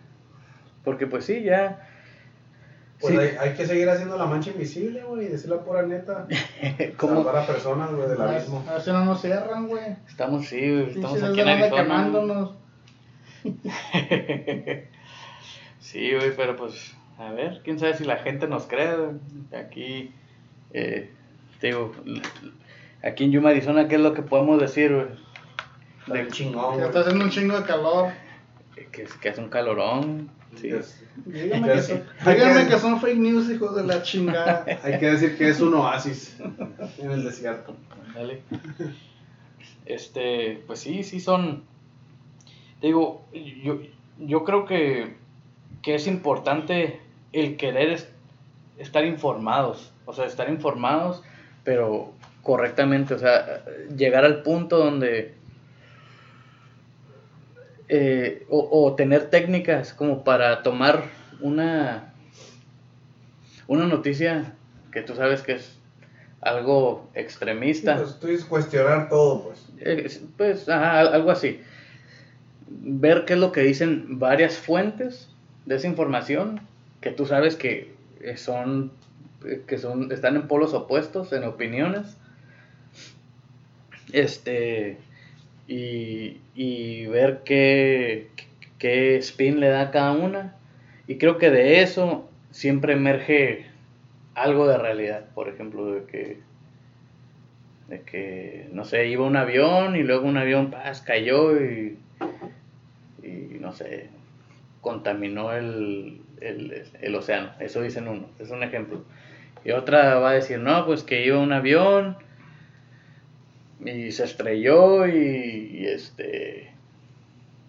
porque 0.84 1.06
pues 1.06 1.24
sí 1.24 1.42
ya 1.42 1.88
pues 3.00 3.38
hay, 3.38 3.54
que 3.54 3.64
seguir 3.64 3.88
haciendo 3.88 4.18
la 4.18 4.26
mancha 4.26 4.50
invisible, 4.50 5.02
güey, 5.04 5.26
y 5.26 5.28
decir 5.28 5.50
la 5.50 5.62
pura 5.62 5.82
neta. 5.82 6.26
¿Cómo? 6.96 7.22
Salvar 7.22 7.36
a 7.36 7.46
personas, 7.46 7.92
güey, 7.94 8.08
del 8.08 8.20
abismo. 8.20 8.64
A 8.68 8.72
ver 8.72 8.82
si 8.82 8.90
no 8.90 9.04
nos 9.04 9.20
cierran, 9.20 9.68
güey. 9.68 9.84
Estamos, 10.08 10.46
sí, 10.46 10.58
estamos 10.58 11.22
aquí 11.22 11.40
en 11.40 11.48
Arizona. 11.48 11.82
quemándonos. 11.82 12.54
Sí, 15.80 16.12
güey, 16.14 16.36
pero 16.36 16.54
pues, 16.54 16.94
a 17.16 17.32
ver, 17.32 17.62
quién 17.64 17.78
sabe 17.78 17.94
si 17.94 18.04
la 18.04 18.18
gente 18.18 18.46
nos 18.46 18.66
cree. 18.66 18.94
Aquí, 19.58 20.12
eh, 20.74 21.10
digo, 21.62 21.92
aquí 23.02 23.24
en 23.24 23.32
Yuma, 23.32 23.50
Arizona, 23.50 23.88
¿qué 23.88 23.94
es 23.94 24.00
lo 24.02 24.12
que 24.12 24.20
podemos 24.20 24.60
decir, 24.60 24.92
güey? 24.92 25.06
De 26.24 26.28
chingón. 26.28 26.82
está 26.82 27.00
haciendo 27.00 27.24
un 27.24 27.30
chingo 27.30 27.58
de 27.58 27.64
calor. 27.64 28.12
Que, 28.92 29.06
que 29.20 29.28
es 29.28 29.38
un 29.38 29.48
calorón. 29.48 30.30
Sí. 30.56 30.70
Dígame, 31.26 31.72
que, 31.72 31.82
son, 31.82 32.02
dígame 32.24 32.68
que 32.68 32.78
son 32.78 33.00
fake 33.00 33.18
news, 33.18 33.50
hijos 33.50 33.76
de 33.76 33.84
la 33.84 34.02
chingada. 34.02 34.64
Hay 34.82 34.98
que 34.98 35.10
decir 35.10 35.36
que 35.36 35.48
es 35.48 35.60
un 35.60 35.74
oasis 35.74 36.38
en 36.98 37.10
el 37.10 37.24
desierto. 37.24 37.76
Dale. 38.14 38.42
Este, 39.86 40.62
pues 40.66 40.80
sí, 40.80 41.02
sí 41.02 41.20
son. 41.20 41.64
Digo, 42.80 43.26
yo, 43.62 43.80
yo 44.18 44.44
creo 44.44 44.64
que 44.64 45.16
que 45.82 45.94
es 45.94 46.06
importante 46.06 47.00
el 47.32 47.56
querer 47.56 47.98
estar 48.78 49.04
informados, 49.04 49.92
o 50.06 50.12
sea, 50.12 50.26
estar 50.26 50.48
informados, 50.48 51.22
pero 51.64 52.12
correctamente, 52.42 53.14
o 53.14 53.18
sea, 53.18 53.64
llegar 53.96 54.24
al 54.24 54.42
punto 54.42 54.78
donde... 54.78 55.34
Eh, 57.90 58.44
o, 58.50 58.94
tener 58.96 59.30
técnicas 59.30 59.94
como 59.94 60.22
para 60.22 60.62
tomar 60.62 61.04
una, 61.40 62.12
una 63.66 63.86
noticia 63.86 64.54
que 64.92 65.00
tú 65.00 65.14
sabes 65.14 65.40
que 65.40 65.52
es 65.52 65.78
algo 66.42 67.08
extremista. 67.14 67.96
pues 67.96 68.20
tú 68.20 68.26
dices 68.26 68.44
cuestionar 68.44 69.08
todo, 69.08 69.42
pues. 69.44 69.66
Eh, 69.78 70.20
pues, 70.36 70.68
algo 70.68 71.30
así. 71.30 71.62
Ver 72.68 73.24
qué 73.24 73.32
es 73.32 73.38
lo 73.38 73.52
que 73.52 73.62
dicen 73.62 74.18
varias 74.18 74.58
fuentes 74.58 75.30
de 75.64 75.76
esa 75.76 75.86
información 75.86 76.60
que 77.00 77.10
tú 77.10 77.24
sabes 77.24 77.56
que 77.56 77.94
son 78.36 78.92
que 79.66 79.78
son 79.78 80.10
están 80.10 80.36
en 80.36 80.48
polos 80.48 80.74
opuestos 80.74 81.32
en 81.32 81.44
opiniones 81.44 82.16
este 84.12 84.98
y, 85.68 86.40
y 86.54 87.06
ver 87.06 87.42
qué, 87.44 88.30
qué 88.78 89.16
spin 89.18 89.60
le 89.60 89.68
da 89.68 89.90
cada 89.90 90.12
una 90.12 90.56
y 91.06 91.18
creo 91.18 91.38
que 91.38 91.50
de 91.50 91.82
eso 91.82 92.28
siempre 92.50 92.94
emerge 92.94 93.66
algo 94.34 94.66
de 94.66 94.78
realidad 94.78 95.26
por 95.34 95.48
ejemplo 95.48 95.92
de 95.92 96.04
que 96.04 96.40
de 97.88 98.02
que 98.02 98.68
no 98.72 98.84
sé 98.84 99.08
iba 99.08 99.24
un 99.24 99.36
avión 99.36 99.94
y 99.94 100.02
luego 100.02 100.26
un 100.26 100.36
avión 100.36 100.74
cayó 101.04 101.60
y 101.62 101.98
y 103.22 103.58
no 103.60 103.72
sé 103.72 104.08
contaminó 104.80 105.52
el, 105.52 106.20
océano. 107.14 107.50
Eso 107.60 107.82
dicen 107.82 108.08
uno, 108.08 108.26
es 108.38 108.50
un 108.50 108.62
ejemplo. 108.62 109.04
Y 109.64 109.72
otra 109.72 110.18
va 110.18 110.30
a 110.30 110.34
decir, 110.34 110.58
no, 110.58 110.86
pues 110.86 111.02
que 111.02 111.26
iba 111.26 111.38
un 111.38 111.52
avión 111.52 112.16
y 113.84 114.12
se 114.12 114.24
estrelló 114.24 115.06
y, 115.06 115.86
este 115.86 116.72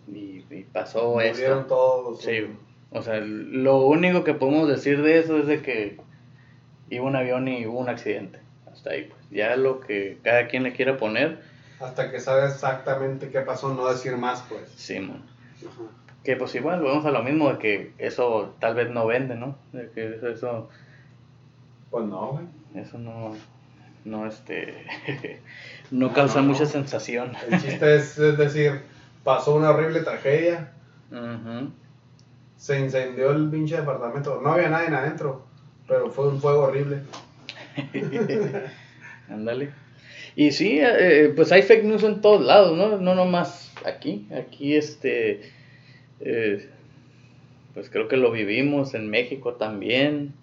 y, 0.08 0.44
pasó 0.74 1.14
Murieron 1.14 1.68
todos. 1.68 2.22
Sí, 2.22 2.48
o 2.92 3.02
sea, 3.02 3.20
lo 3.20 3.86
único 3.86 4.24
que 4.24 4.34
podemos 4.34 4.68
decir 4.68 5.02
de 5.02 5.20
eso 5.20 5.38
es 5.38 5.48
de 5.48 5.62
que 5.62 5.98
iba 6.90 7.06
un 7.06 7.16
avión 7.16 7.48
y 7.48 7.66
hubo 7.66 7.80
un 7.80 7.90
accidente. 7.90 8.40
Hasta 8.72 8.92
ahí, 8.92 9.04
pues. 9.04 9.20
Ya 9.30 9.56
lo 9.56 9.80
que 9.80 10.18
cada 10.24 10.48
quien 10.48 10.64
le 10.64 10.74
quiera 10.74 10.98
poner. 10.98 11.42
Hasta 11.80 12.12
que 12.12 12.20
sabe 12.20 12.48
exactamente 12.48 13.30
qué 13.30 13.42
pasó, 13.42 13.74
no 13.74 13.88
decir 13.88 14.18
más, 14.18 14.44
pues. 14.50 14.70
Sí, 14.76 15.00
man. 15.00 15.24
Que 16.24 16.36
pues 16.36 16.54
igual, 16.56 16.82
vamos 16.82 17.06
a 17.06 17.12
lo 17.12 17.24
mismo, 17.24 17.50
de 17.50 17.60
que 17.60 17.94
eso 17.98 18.56
tal 18.60 18.76
vez 18.76 18.90
no 18.90 19.06
vende, 19.06 19.36
¿no? 19.36 19.56
De 19.72 19.90
que 19.92 20.20
eso... 20.32 20.70
pues 21.90 22.06
no, 22.06 22.32
güey. 22.34 22.46
Eso 22.76 22.98
no, 22.98 23.36
no, 24.06 24.26
este, 24.26 24.74
no 25.92 26.14
causa 26.14 26.42
mucha 26.42 26.66
sensación. 26.66 27.34
El 27.50 27.62
chiste 27.62 27.96
es, 27.96 28.16
decir, 28.16 28.82
pasó 29.24 29.56
una 29.56 29.72
horrible 29.72 30.02
tragedia. 30.02 30.72
Se 32.58 32.80
incendió 32.80 33.32
el 33.32 33.50
pinche 33.50 33.78
departamento. 33.78 34.42
No 34.42 34.52
había 34.52 34.70
nadie 34.70 34.88
adentro, 34.88 35.46
pero 35.88 36.12
fue 36.12 36.28
un 36.28 36.42
fuego 36.42 36.64
horrible. 36.64 37.02
Ándale. 39.30 39.72
y 40.36 40.52
sí, 40.52 40.80
eh, 40.82 41.32
pues 41.36 41.52
hay 41.52 41.62
fake 41.62 41.84
news 41.84 42.04
en 42.04 42.20
todos 42.20 42.44
lados, 42.44 42.76
¿no? 42.76 42.98
No 42.98 43.16
nomás 43.16 43.72
aquí. 43.86 44.28
Aquí, 44.36 44.76
este, 44.76 45.52
eh, 46.20 46.70
pues 47.74 47.90
creo 47.90 48.08
que 48.08 48.18
lo 48.18 48.32
vivimos 48.32 48.94
en 48.94 49.10
México 49.10 49.54
también. 49.54 50.34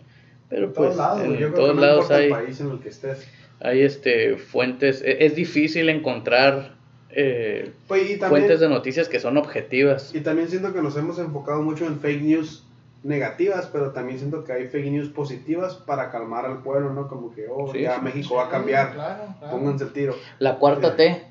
Pero 0.48 0.66
En 0.66 0.72
todos 0.72 0.88
pues 0.88 0.96
lados, 0.96 1.22
en. 1.22 1.32
Yo 1.32 1.52
creo 1.52 1.54
todos 1.54 1.68
que 1.70 1.74
no 1.74 1.80
lados 1.80 2.10
hay, 2.10 2.24
el 2.26 2.30
país 2.30 2.60
en 2.60 2.70
el 2.70 2.78
que 2.78 2.88
estés. 2.88 3.28
Hay 3.60 3.82
este 3.82 4.36
fuentes. 4.36 5.02
e- 5.02 5.24
Es, 5.26 5.34
difícil 5.34 5.88
encontrar 5.88 6.74
eh, 7.10 7.72
Pues, 7.88 8.02
y 8.10 8.16
también, 8.18 8.28
fuentes 8.42 8.60
de 8.60 8.68
noticias 8.68 9.08
que 9.08 9.20
son 9.20 9.36
objetivas. 9.38 10.14
y 10.14 10.20
también 10.20 10.48
siento 10.48 10.72
que 10.72 10.82
nos 10.82 10.96
hemos 10.96 11.18
enfocado 11.18 11.62
mucho 11.62 11.86
en 11.86 11.98
fake 12.00 12.22
news 12.22 12.62
negativas, 13.02 13.68
pero 13.72 13.92
también 13.92 14.18
siento 14.18 14.42
que 14.44 14.52
hay 14.52 14.66
fake 14.66 14.90
news 14.90 15.08
positivas 15.08 15.74
para 15.74 16.10
calmar 16.10 16.44
al 16.44 16.62
pueblo, 16.62 16.92
¿no? 16.92 17.08
Como 17.08 17.32
que, 17.34 17.46
oh, 17.48 17.72
Sí, 17.72 17.82
ya 17.82 17.96
sí. 17.96 18.04
México 18.04 18.34
va 18.36 18.46
a 18.46 18.50
cambiar, 18.50 18.94
Claro, 18.94 19.24
claro. 19.38 19.56
pónganse 19.56 19.84
el 19.84 19.92
tiro. 19.92 20.16
La 20.40 20.56
cuarta 20.58 20.96
T. 20.96 21.22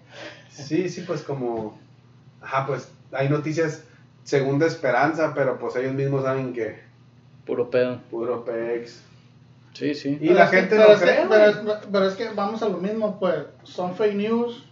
Sí, 0.50 0.88
sí, 0.90 1.02
pues 1.06 1.22
como, 1.22 1.78
ajá, 2.42 2.66
pues 2.66 2.90
hay 3.12 3.28
noticias 3.30 3.84
según 4.24 4.58
de 4.58 4.68
esperanza, 4.68 5.34
pero 5.36 5.60
pues 5.60 5.76
ellos 5.76 5.94
mismos 5.94 6.24
saben 6.24 6.54
que 6.54 6.78
Puro 7.46 7.70
pedo. 7.70 8.00
puro 8.10 8.44
pex. 8.46 9.04
Sí, 9.76 9.94
sí. 9.94 10.18
Y 10.22 10.28
Pero 10.30 10.34
la 10.36 10.46
es 10.46 10.50
que- 10.52 10.58
gente 10.58 10.76
pero 10.78 10.88
no 10.88 10.94
es 10.94 11.00
que- 11.02 11.26
pero, 11.30 11.46
es, 11.46 11.58
pero 11.92 12.08
es 12.08 12.14
que 12.16 12.30
vamos 12.30 12.64
a 12.64 12.70
lo 12.70 12.78
mismo, 12.78 13.20
pues. 13.20 13.36
Son 13.64 13.94
fake 13.94 14.16
news. 14.16 14.66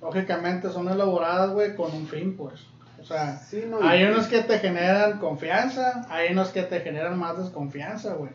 Lógicamente 0.00 0.70
son 0.70 0.88
elaboradas, 0.88 1.50
güey, 1.50 1.74
con 1.74 1.92
un 1.94 2.06
fin, 2.06 2.36
pues. 2.36 2.54
O 3.00 3.04
sea, 3.04 3.36
Sí, 3.38 3.64
no, 3.68 3.80
hay 3.86 4.04
unos 4.04 4.26
que 4.26 4.42
te 4.42 4.58
generan 4.58 5.18
confianza, 5.18 6.06
hay 6.10 6.32
unos 6.32 6.48
que 6.48 6.62
te 6.62 6.80
generan 6.80 7.18
más 7.18 7.38
desconfianza, 7.38 8.14
güey. 8.14 8.30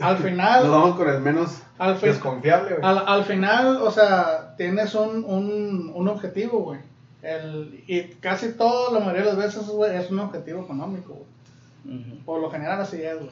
Al 0.00 0.16
final, 0.18 0.62
Nos 0.64 0.72
vamos 0.72 0.96
con 0.96 1.08
el 1.08 1.20
menos 1.20 1.62
al, 1.78 1.96
fin- 1.96 2.08
desconfiable, 2.10 2.76
güey. 2.76 2.80
al, 2.82 3.04
al 3.06 3.24
final, 3.24 3.76
o 3.82 3.90
sea, 3.90 4.54
tienes 4.56 4.94
un, 4.94 5.24
un, 5.24 5.92
un 5.94 6.08
objetivo, 6.08 6.60
güey. 6.60 6.80
El, 7.22 7.82
y 7.86 8.02
casi 8.20 8.52
todo, 8.52 8.92
la 8.94 9.00
mayoría 9.00 9.22
de 9.22 9.26
las 9.28 9.36
veces, 9.36 9.66
güey, 9.68 9.94
es 9.96 10.10
un 10.10 10.18
objetivo 10.20 10.62
económico, 10.62 11.14
güey. 11.14 12.00
Por 12.24 12.40
lo 12.40 12.50
general 12.50 12.80
así 12.80 13.02
es, 13.02 13.16
güey. 13.16 13.30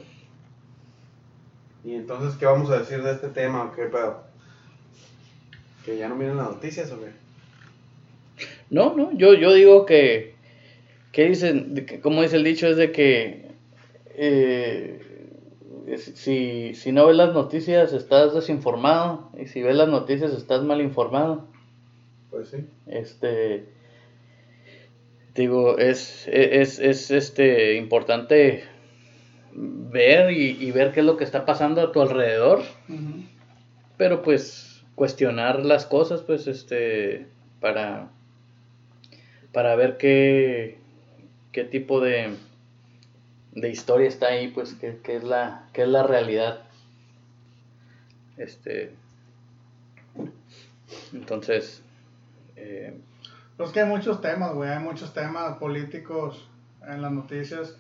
Y 1.85 1.95
entonces, 1.95 2.37
¿qué 2.39 2.47
vamos 2.47 2.71
a 2.71 2.79
decir 2.79 3.03
de 3.03 3.13
este 3.13 3.29
tema? 3.29 3.65
o 3.65 3.73
¿Qué 3.75 3.85
pedo? 3.85 4.23
¿Que 5.85 5.97
ya 5.97 6.09
no 6.09 6.17
miren 6.17 6.37
las 6.37 6.51
noticias 6.51 6.91
o 6.93 7.01
qué? 7.01 7.11
No, 8.71 8.95
no, 8.95 9.13
yo, 9.17 9.35
yo 9.35 9.53
digo 9.55 9.87
que, 9.87 10.35
¿qué 11.13 11.29
dicen? 11.29 11.75
Que, 11.87 12.01
como 12.01 12.23
dice 12.23 12.37
el 12.37 12.45
dicho, 12.45 12.67
es 12.67 12.77
de 12.77 12.93
que 12.93 13.47
eh, 14.15 15.01
es- 15.87 16.13
si, 16.17 16.75
si 16.75 16.93
no 16.93 17.07
ves 17.07 17.17
las 17.17 17.33
noticias 17.33 17.93
estás 17.93 18.35
desinformado 18.35 19.31
y 19.41 19.47
si 19.47 19.63
ves 19.63 19.77
las 19.77 19.89
noticias 19.89 20.33
estás 20.33 20.63
mal 20.65 20.81
informado. 20.83 21.47
Pues 22.31 22.49
sí. 22.51 22.67
Este, 22.87 23.65
digo, 25.35 25.79
es, 25.79 26.29
es, 26.31 26.79
es 26.81 27.11
este, 27.11 27.77
importante 27.77 28.65
ver 29.53 30.31
y, 30.33 30.51
y 30.61 30.71
ver 30.73 30.93
qué 30.93 31.01
es 31.01 31.07
lo 31.07 31.17
que 31.17 31.25
está 31.25 31.45
pasando 31.45 31.81
a 31.81 31.93
tu 31.93 32.01
alrededor, 32.01 32.63
pero 33.97 34.23
pues 34.23 34.85
cuestionar 34.95 35.65
las 35.65 35.87
cosas, 35.87 36.23
pues, 36.23 36.47
este, 36.47 37.27
para, 37.61 38.11
para 39.53 39.75
ver 39.77 39.97
qué, 39.97 40.79
qué 41.53 41.65
tipo 41.65 42.01
de, 42.01 42.35
de 43.53 43.71
historia 43.71 44.09
está 44.09 44.29
ahí, 44.29 44.49
pues, 44.49 44.75
qué, 44.75 44.99
qué 45.03 45.17
es 45.17 45.25
la, 45.25 45.69
qué 45.73 45.83
es 45.83 45.89
la 45.89 46.03
realidad. 46.03 46.61
Este, 48.37 48.93
entonces, 51.13 51.83
eh, 52.57 52.95
Pues 53.57 53.71
que 53.71 53.81
hay 53.81 53.89
muchos 53.89 54.21
temas, 54.21 54.55
güey, 54.55 54.71
hay 54.71 54.79
muchos 54.79 55.13
temas 55.13 55.57
políticos 55.59 56.49
en 56.87 57.03
las 57.03 57.11
noticias. 57.13 57.77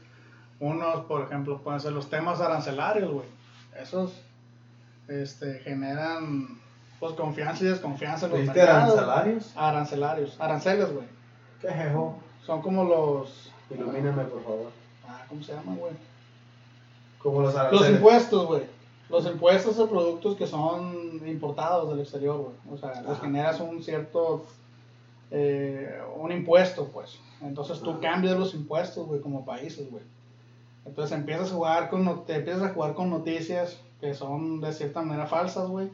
Unos, 0.60 1.04
por 1.06 1.22
ejemplo, 1.22 1.58
pueden 1.58 1.80
ser 1.80 1.92
los 1.92 2.08
temas 2.10 2.40
arancelarios, 2.40 3.12
güey. 3.12 3.26
Esos 3.80 4.12
este, 5.06 5.60
generan 5.60 6.58
pues 6.98 7.12
confianza 7.12 7.62
y 7.64 7.68
desconfianza 7.68 8.26
en 8.26 8.32
los 8.32 8.40
¿Viste 8.40 8.58
mercados. 8.58 8.94
arancelarios? 8.98 9.52
Arancelarios, 9.56 10.40
aranceles, 10.40 10.92
güey. 10.92 11.06
¿Qué 11.60 11.68
jejo? 11.68 12.18
Son 12.44 12.60
como 12.60 12.84
los... 12.84 13.52
Ilumíname, 13.70 14.24
por 14.24 14.42
favor. 14.42 14.70
Ah, 15.06 15.24
¿Cómo 15.28 15.42
se 15.42 15.52
llaman, 15.52 15.76
güey? 15.76 15.92
Como 17.22 17.40
los 17.42 17.52
Los 17.54 17.60
aranceles. 17.60 17.96
impuestos, 17.96 18.46
güey. 18.46 18.62
Los 19.10 19.26
impuestos 19.26 19.76
de 19.78 19.86
productos 19.86 20.36
que 20.36 20.46
son 20.46 21.20
importados 21.26 21.88
del 21.90 22.00
exterior, 22.00 22.36
güey. 22.38 22.54
O 22.74 22.76
sea, 22.78 23.00
les 23.02 23.20
generas 23.20 23.60
un 23.60 23.82
cierto. 23.82 24.44
eh, 25.30 26.00
un 26.16 26.32
impuesto, 26.32 26.86
pues. 26.88 27.18
Entonces 27.42 27.80
tú 27.80 27.90
Ajá. 27.92 28.00
cambias 28.00 28.36
los 28.36 28.54
impuestos, 28.54 29.06
güey, 29.06 29.20
como 29.20 29.44
países, 29.44 29.88
güey. 29.90 30.02
Entonces 30.86 31.16
empiezas 31.16 31.50
a 31.50 31.54
jugar 31.54 31.90
con. 31.90 32.04
no- 32.04 32.20
Te 32.20 32.36
empiezas 32.36 32.62
a 32.62 32.68
jugar 32.74 32.94
con 32.94 33.10
noticias 33.10 33.78
que 34.00 34.14
son 34.14 34.60
de 34.60 34.72
cierta 34.72 35.02
manera 35.02 35.26
falsas, 35.26 35.68
güey. 35.68 35.88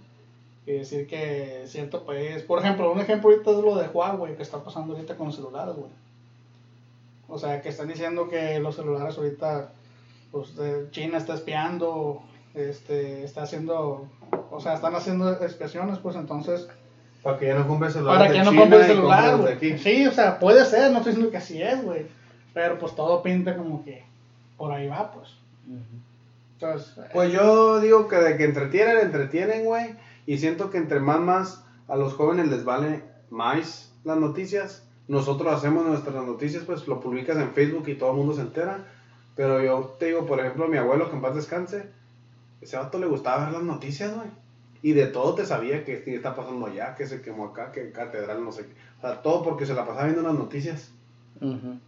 Y 0.66 0.73
decir 0.73 1.07
que 1.07 1.64
cierto 1.66 2.05
país. 2.05 2.42
Por 2.42 2.59
ejemplo, 2.61 2.90
un 2.92 3.01
ejemplo 3.01 3.31
ahorita 3.31 3.51
es 3.51 3.57
lo 3.59 3.77
de 3.77 3.88
Huawei 3.88 4.37
que 4.37 4.42
está 4.42 4.62
pasando 4.62 4.94
ahorita 4.94 5.16
con 5.16 5.27
los 5.27 5.37
celulares, 5.37 5.75
güey. 5.75 5.90
O 7.29 7.38
sea, 7.38 7.61
que 7.62 7.68
están 7.70 7.88
diciendo 7.88 8.29
que 8.29 8.59
los 8.61 8.77
celulares 8.77 9.16
ahorita 9.16 9.70
pues 10.31 10.53
China 10.90 11.18
está 11.18 11.35
espiando, 11.35 12.20
este, 12.55 13.23
está 13.25 13.42
haciendo, 13.44 14.09
o 14.51 14.61
sea, 14.61 14.75
están 14.75 14.94
haciendo 14.97 15.31
expresiones, 15.33 15.99
pues 15.99 16.16
entonces, 16.16 16.68
Para 17.23 17.38
que 17.38 17.47
ya 17.47 17.55
no 17.55 17.68
compres 17.68 17.92
celular 17.92 18.18
para 18.18 18.33
que 18.33 18.38
no 18.40 18.51
China 18.51 18.61
compres 18.62 18.87
celular, 18.87 19.37
güey. 19.38 19.79
Sí, 19.79 20.07
o 20.09 20.11
sea, 20.12 20.38
puede 20.40 20.64
ser, 20.64 20.90
no 20.90 20.99
estoy 20.99 21.12
diciendo 21.12 21.31
que 21.31 21.37
así 21.37 21.62
es, 21.62 21.83
güey, 21.85 22.07
pero 22.53 22.79
pues 22.81 22.94
todo 22.97 23.23
pinta 23.23 23.57
como 23.57 23.85
que 23.85 24.05
por 24.57 24.73
ahí 24.73 24.88
va, 24.88 25.11
pues. 25.12 25.29
Entonces, 26.55 26.95
Pues 27.12 27.33
yo 27.33 27.81
digo 27.81 28.09
que 28.09 28.17
de 28.17 28.37
que 28.37 28.45
entretienen, 28.45 28.99
entretienen, 28.99 29.64
güey. 29.64 29.97
Y 30.27 30.38
siento 30.38 30.71
que 30.71 30.79
entre 30.79 31.01
más, 31.01 31.21
más 31.21 31.64
a 31.88 31.97
los 31.97 32.14
jóvenes 32.14 32.49
les 32.49 32.64
vale 32.64 33.03
más 33.31 33.93
las 34.05 34.17
noticias. 34.17 34.87
Nosotros 35.09 35.53
hacemos 35.53 35.85
nuestras 35.85 36.25
noticias, 36.25 36.64
pues 36.64 36.87
lo 36.87 37.01
publicas 37.01 37.37
en 37.37 37.53
Facebook 37.53 37.88
y 37.88 37.97
todo 37.97 38.11
el 38.11 38.17
mundo 38.17 38.35
se 38.35 38.40
entera. 38.43 38.87
Pero 39.37 39.62
yo 39.62 39.97
te 39.99 40.07
digo, 40.07 40.25
por 40.27 40.40
ejemplo, 40.40 40.69
mi 40.69 40.77
abuelo, 40.79 41.11
que 41.11 41.17
en 41.17 41.23
paz 41.23 41.35
descanse, 41.35 41.90
ese 42.61 42.77
vato 42.77 42.99
le 42.99 43.07
gustaba 43.07 43.45
ver 43.45 43.55
las 43.55 43.62
noticias, 43.62 44.14
güey. 44.14 44.29
Y 44.83 44.93
de 44.93 45.07
todo 45.07 45.35
te 45.35 45.45
sabía 45.45 45.85
que 45.85 46.05
está 46.07 46.35
pasando 46.35 46.67
allá, 46.67 46.95
que 46.95 47.07
se 47.07 47.21
quemó 47.21 47.47
acá, 47.47 47.73
que 47.73 47.90
catedral, 47.90 48.45
no 48.45 48.53
sé 48.53 48.67
qué. 48.67 48.75
O 48.99 49.01
sea, 49.01 49.23
todo 49.23 49.43
porque 49.43 49.67
se 49.67 49.75
la 49.75 49.85
pasaba 49.85 50.05
viendo 50.05 50.23
las 50.23 50.38
noticias. 50.38 50.93
ujú. 51.40 51.79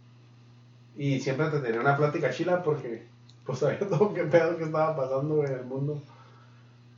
Y 0.97 1.19
siempre 1.19 1.47
te 1.49 1.59
tenía 1.59 1.79
una 1.79 1.95
plática 1.97 2.31
chila 2.31 2.63
porque, 2.63 3.05
pues 3.45 3.59
sabía 3.59 3.79
todo 3.89 4.13
qué 4.13 4.23
pedo 4.23 4.57
que 4.57 4.63
estaba 4.63 4.95
pasando 4.95 5.43
en 5.45 5.53
el 5.53 5.65
mundo. 5.65 6.01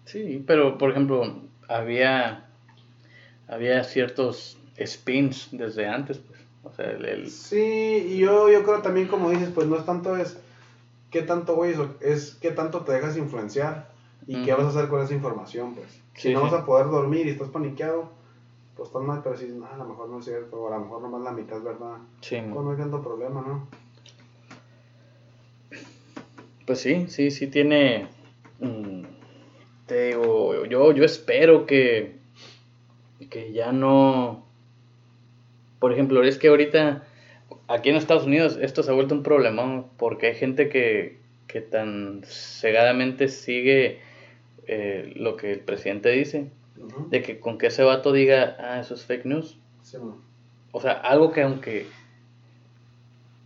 Sí, 0.05 0.43
pero 0.47 0.77
por 0.77 0.91
ejemplo, 0.91 1.41
había 1.67 2.45
había 3.47 3.83
ciertos 3.83 4.57
spins 4.77 5.49
desde 5.51 5.87
antes, 5.87 6.17
pues. 6.19 6.39
O 6.63 6.71
sea, 6.73 6.91
el, 6.91 7.05
el- 7.05 7.29
Sí, 7.29 8.05
y 8.09 8.17
yo, 8.17 8.49
yo 8.49 8.63
creo 8.63 8.81
también, 8.81 9.07
como 9.07 9.29
dices, 9.29 9.49
pues 9.53 9.67
no 9.67 9.75
es 9.77 9.85
tanto 9.85 10.15
es 10.17 10.37
qué 11.09 11.21
tanto, 11.23 11.55
güey, 11.55 11.73
es- 12.01 12.35
qué 12.41 12.51
tanto 12.51 12.81
te 12.81 12.91
dejas 12.93 13.17
influenciar 13.17 13.89
y 14.27 14.43
qué 14.43 14.53
vas 14.53 14.65
a 14.65 14.69
hacer 14.69 14.87
con 14.89 15.01
esa 15.01 15.13
información, 15.15 15.73
pues. 15.73 15.87
Si 16.15 16.27
Sí, 16.29 16.33
no 16.33 16.39
sí. 16.39 16.45
vas 16.45 16.53
a 16.61 16.65
poder 16.65 16.87
dormir 16.87 17.25
y 17.27 17.31
estás 17.31 17.49
paniqueado, 17.49 18.09
pues 18.75 18.89
estás 18.89 19.01
mal, 19.01 19.21
pero 19.23 19.37
si 19.37 19.47
no, 19.47 19.65
a 19.65 19.77
lo 19.77 19.85
mejor 19.85 20.09
no 20.09 20.19
es 20.19 20.25
cierto, 20.25 20.59
o 20.61 20.67
a 20.67 20.77
lo 20.77 20.83
mejor 20.83 21.01
nomás 21.01 21.21
la 21.21 21.31
mitad 21.31 21.57
es 21.57 21.63
verdad. 21.63 21.97
sí, 22.21 22.37
Pues 22.41 22.65
no 22.65 22.71
hay 22.71 22.77
tanto 22.77 23.01
problema, 23.01 23.41
¿no? 23.41 23.67
Pues 26.69 26.81
sí, 26.81 27.07
sí, 27.07 27.31
sí 27.31 27.47
tiene. 27.47 28.09
mm, 28.59 29.01
te 29.87 30.09
digo, 30.09 30.67
yo, 30.67 30.91
yo 30.91 31.03
espero 31.03 31.65
que, 31.65 32.17
que 33.31 33.51
ya 33.53 33.71
no. 33.71 34.45
Por 35.79 35.91
ejemplo, 35.93 36.23
es 36.23 36.37
que 36.37 36.49
ahorita 36.49 37.07
aquí 37.67 37.89
en 37.89 37.95
Estados 37.95 38.27
Unidos 38.27 38.59
esto 38.61 38.83
se 38.83 38.91
ha 38.91 38.93
vuelto 38.93 39.15
un 39.15 39.23
problemón 39.23 39.87
porque 39.97 40.27
hay 40.27 40.35
gente 40.35 40.69
que, 40.69 41.17
que 41.47 41.61
tan 41.61 42.21
cegadamente 42.23 43.29
sigue 43.29 44.01
eh, 44.67 45.11
lo 45.15 45.37
que 45.37 45.53
el 45.53 45.61
presidente 45.61 46.11
dice, 46.11 46.51
de 47.09 47.23
que 47.23 47.39
con 47.39 47.57
que 47.57 47.65
ese 47.65 47.81
vato 47.81 48.11
diga, 48.11 48.57
ah, 48.59 48.79
eso 48.79 48.93
es 48.93 49.05
fake 49.05 49.25
news. 49.25 49.57
Sí. 49.81 49.97
O 50.71 50.81
sea, 50.81 50.91
algo 50.91 51.31
que 51.31 51.41
aunque 51.41 51.87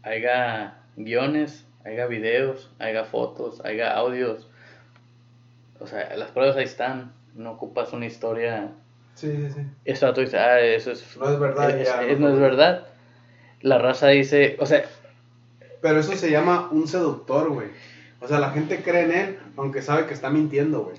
haya 0.02 0.82
guiones, 0.98 1.66
haya 1.86 2.06
videos, 2.08 2.72
haya 2.80 3.04
fotos, 3.06 3.62
haya 3.66 3.92
audios, 3.94 4.48
o 5.80 5.88
sea, 5.88 6.16
las 6.16 6.32
pruebas 6.32 6.56
ahí 6.56 6.64
están, 6.64 7.12
no 7.36 7.52
ocupas 7.52 7.92
una 7.94 8.06
historia. 8.06 8.70
sí, 9.16 9.32
sí, 9.36 9.50
sí. 9.54 9.62
Ese 9.86 10.06
vato 10.06 10.22
dice, 10.22 10.38
ah, 10.38 10.60
eso 10.60 10.92
es, 10.92 11.18
No 11.18 11.30
es 11.30 11.40
verdad, 11.40 11.70
es- 11.78 11.88
ya, 11.88 12.04
es- 12.04 12.20
no. 12.20 12.30
no 12.30 12.34
es 12.36 12.40
verdad. 12.40 12.88
La 13.62 13.78
raza 13.80 14.08
dice, 14.10 14.58
o 14.60 14.66
sea, 14.66 14.84
Pero 15.82 16.00
eso 16.00 16.16
se 16.16 16.32
llama 16.32 16.70
un 16.72 16.88
seductor, 16.88 17.50
güey. 17.50 17.68
O 18.22 18.28
sea, 18.28 18.40
la 18.40 18.52
gente 18.52 18.82
cree 18.82 19.04
en 19.04 19.12
él, 19.12 19.40
aunque 19.58 19.82
sabe 19.82 20.06
que 20.06 20.14
está 20.14 20.30
mintiendo, 20.30 20.84
güey. 20.86 20.96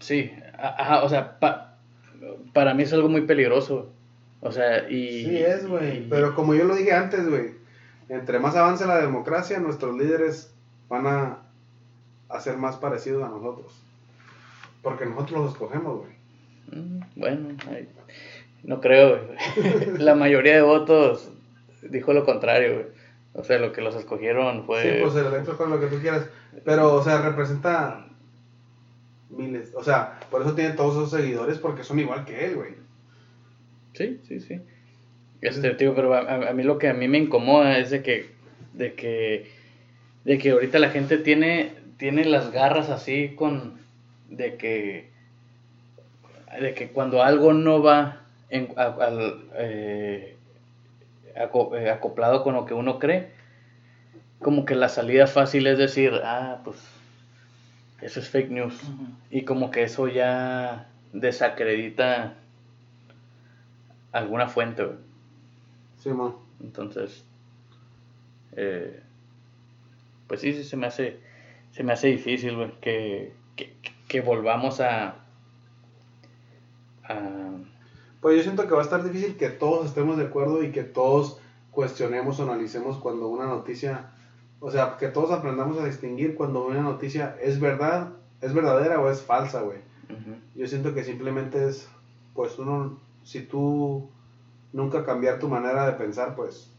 sí, 0.00 0.32
ajá, 0.58 1.04
o 1.04 1.08
sea, 1.08 1.38
pa- 1.38 1.76
para 2.52 2.74
mí 2.74 2.82
es 2.82 2.92
algo 2.92 3.08
muy 3.08 3.20
peligroso. 3.22 3.90
O 4.40 4.50
sea, 4.52 4.88
y... 4.88 5.24
Sí 5.24 5.36
es, 5.38 5.66
güey. 5.68 6.08
Pero 6.08 6.34
como 6.34 6.54
yo 6.54 6.64
lo 6.64 6.74
dije 6.76 6.92
antes, 6.92 7.28
güey. 7.28 7.52
Entre 8.08 8.38
más 8.38 8.56
avance 8.56 8.86
la 8.86 8.98
democracia, 8.98 9.58
nuestros 9.58 9.96
líderes 9.96 10.52
van 10.88 11.06
a, 11.06 11.38
a 12.28 12.40
ser 12.40 12.56
más 12.56 12.76
parecidos 12.76 13.22
a 13.24 13.28
nosotros. 13.28 13.72
Porque 14.82 15.06
nosotros 15.06 15.42
los 15.42 15.52
escogemos, 15.52 15.98
güey. 15.98 16.12
Mm, 16.72 17.00
Bueno, 17.16 17.48
ay, 17.70 17.88
no 18.64 18.80
creo. 18.80 19.20
güey. 19.26 19.98
La 19.98 20.14
mayoría 20.14 20.54
de 20.54 20.62
votos 20.62 21.30
dijo 21.82 22.12
lo 22.12 22.24
contrario, 22.24 22.74
güey. 22.74 22.86
O 23.34 23.44
sea, 23.44 23.58
lo 23.58 23.72
que 23.72 23.82
los 23.82 23.94
escogieron 23.94 24.64
fue... 24.64 24.82
Sí, 24.82 24.88
pues 25.02 25.14
el 25.14 25.26
electro 25.26 25.56
con 25.56 25.70
lo 25.70 25.78
que 25.78 25.86
tú 25.86 25.98
quieras. 26.00 26.26
Pero, 26.64 26.94
o 26.94 27.02
sea, 27.04 27.20
representa 27.22 28.06
miles. 29.30 29.72
O 29.76 29.84
sea, 29.84 30.18
por 30.30 30.42
eso 30.42 30.54
tiene 30.54 30.74
todos 30.74 30.94
esos 30.96 31.10
seguidores 31.20 31.58
porque 31.58 31.84
son 31.84 32.00
igual 32.00 32.24
que 32.24 32.46
él, 32.46 32.56
güey. 32.56 32.74
Sí, 33.92 34.20
sí, 34.26 34.40
sí. 34.40 34.60
Este, 35.40 35.70
tío, 35.74 35.94
pero 35.94 36.14
a, 36.14 36.52
mí 36.52 36.62
lo 36.64 36.78
que 36.78 36.88
a 36.88 36.94
mí 36.94 37.06
me 37.08 37.18
incomoda 37.18 37.78
es 37.78 37.90
de 37.90 38.02
que, 38.02 38.30
de 38.72 38.94
que, 38.94 39.50
de 40.24 40.38
que 40.38 40.50
ahorita 40.50 40.78
la 40.78 40.90
gente 40.90 41.18
tiene, 41.18 41.72
tiene 41.96 42.24
las 42.24 42.50
garras 42.50 42.90
así 42.90 43.30
con, 43.36 43.80
de 44.28 44.56
que, 44.56 45.10
de 46.60 46.74
que 46.74 46.88
cuando 46.88 47.22
algo 47.22 47.52
no 47.52 47.82
va 47.82 48.22
en, 48.50 48.68
a- 48.76 48.84
al, 49.00 49.44
eh, 49.54 50.36
aco- 51.36 51.76
eh, 51.76 51.90
acoplado 51.90 52.42
con 52.42 52.54
lo 52.54 52.64
que 52.66 52.74
uno 52.74 52.98
cree, 52.98 53.28
como 54.40 54.64
que 54.64 54.74
la 54.74 54.88
salida 54.88 55.26
fácil 55.26 55.66
es 55.66 55.78
decir, 55.78 56.12
ah, 56.24 56.60
pues, 56.64 56.78
eso 58.00 58.20
es 58.20 58.28
fake 58.28 58.50
news. 58.50 58.74
Y 59.30 59.42
como 59.42 59.70
que 59.70 59.82
eso 59.82 60.08
ya 60.08 60.88
desacredita 61.12 62.34
alguna 64.12 64.48
fuente. 64.48 64.84
Sí, 65.98 66.10
man. 66.10 66.34
Entonces, 66.60 67.24
eh, 68.52 69.02
pues 70.26 70.40
sí, 70.40 70.52
sí, 70.52 70.64
se 70.64 70.76
me 70.76 70.86
hace, 70.86 71.20
se 71.72 71.82
me 71.82 71.92
hace 71.92 72.08
difícil, 72.08 72.56
güey, 72.56 72.72
que, 72.80 73.32
que, 73.56 73.76
que 74.08 74.20
volvamos 74.20 74.80
a, 74.80 75.24
a, 77.04 77.50
Pues 78.20 78.36
yo 78.36 78.42
siento 78.42 78.66
que 78.66 78.74
va 78.74 78.80
a 78.80 78.84
estar 78.84 79.02
difícil 79.04 79.36
que 79.36 79.48
todos 79.48 79.86
estemos 79.86 80.16
de 80.16 80.24
acuerdo 80.24 80.62
y 80.62 80.70
que 80.70 80.82
todos 80.82 81.40
cuestionemos 81.70 82.40
o 82.40 82.42
analicemos 82.42 82.98
cuando 82.98 83.28
una 83.28 83.46
noticia, 83.46 84.10
o 84.60 84.70
sea, 84.70 84.96
que 84.98 85.08
todos 85.08 85.30
aprendamos 85.30 85.78
a 85.78 85.84
distinguir 85.86 86.34
cuando 86.34 86.66
una 86.66 86.82
noticia 86.82 87.36
es 87.40 87.60
verdad, 87.60 88.14
es 88.40 88.52
verdadera 88.52 89.00
o 89.00 89.10
es 89.10 89.22
falsa, 89.22 89.62
güey. 89.62 89.78
Yo 90.54 90.66
siento 90.66 90.94
que 90.94 91.04
simplemente 91.04 91.68
es, 91.68 91.88
pues 92.34 92.58
uno, 92.58 92.98
si 93.22 93.42
tú 93.42 94.10
nunca 94.72 95.04
cambiar 95.04 95.38
tu 95.38 95.48
manera 95.48 95.86
de 95.86 95.92
pensar, 95.92 96.34
pues 96.34 96.70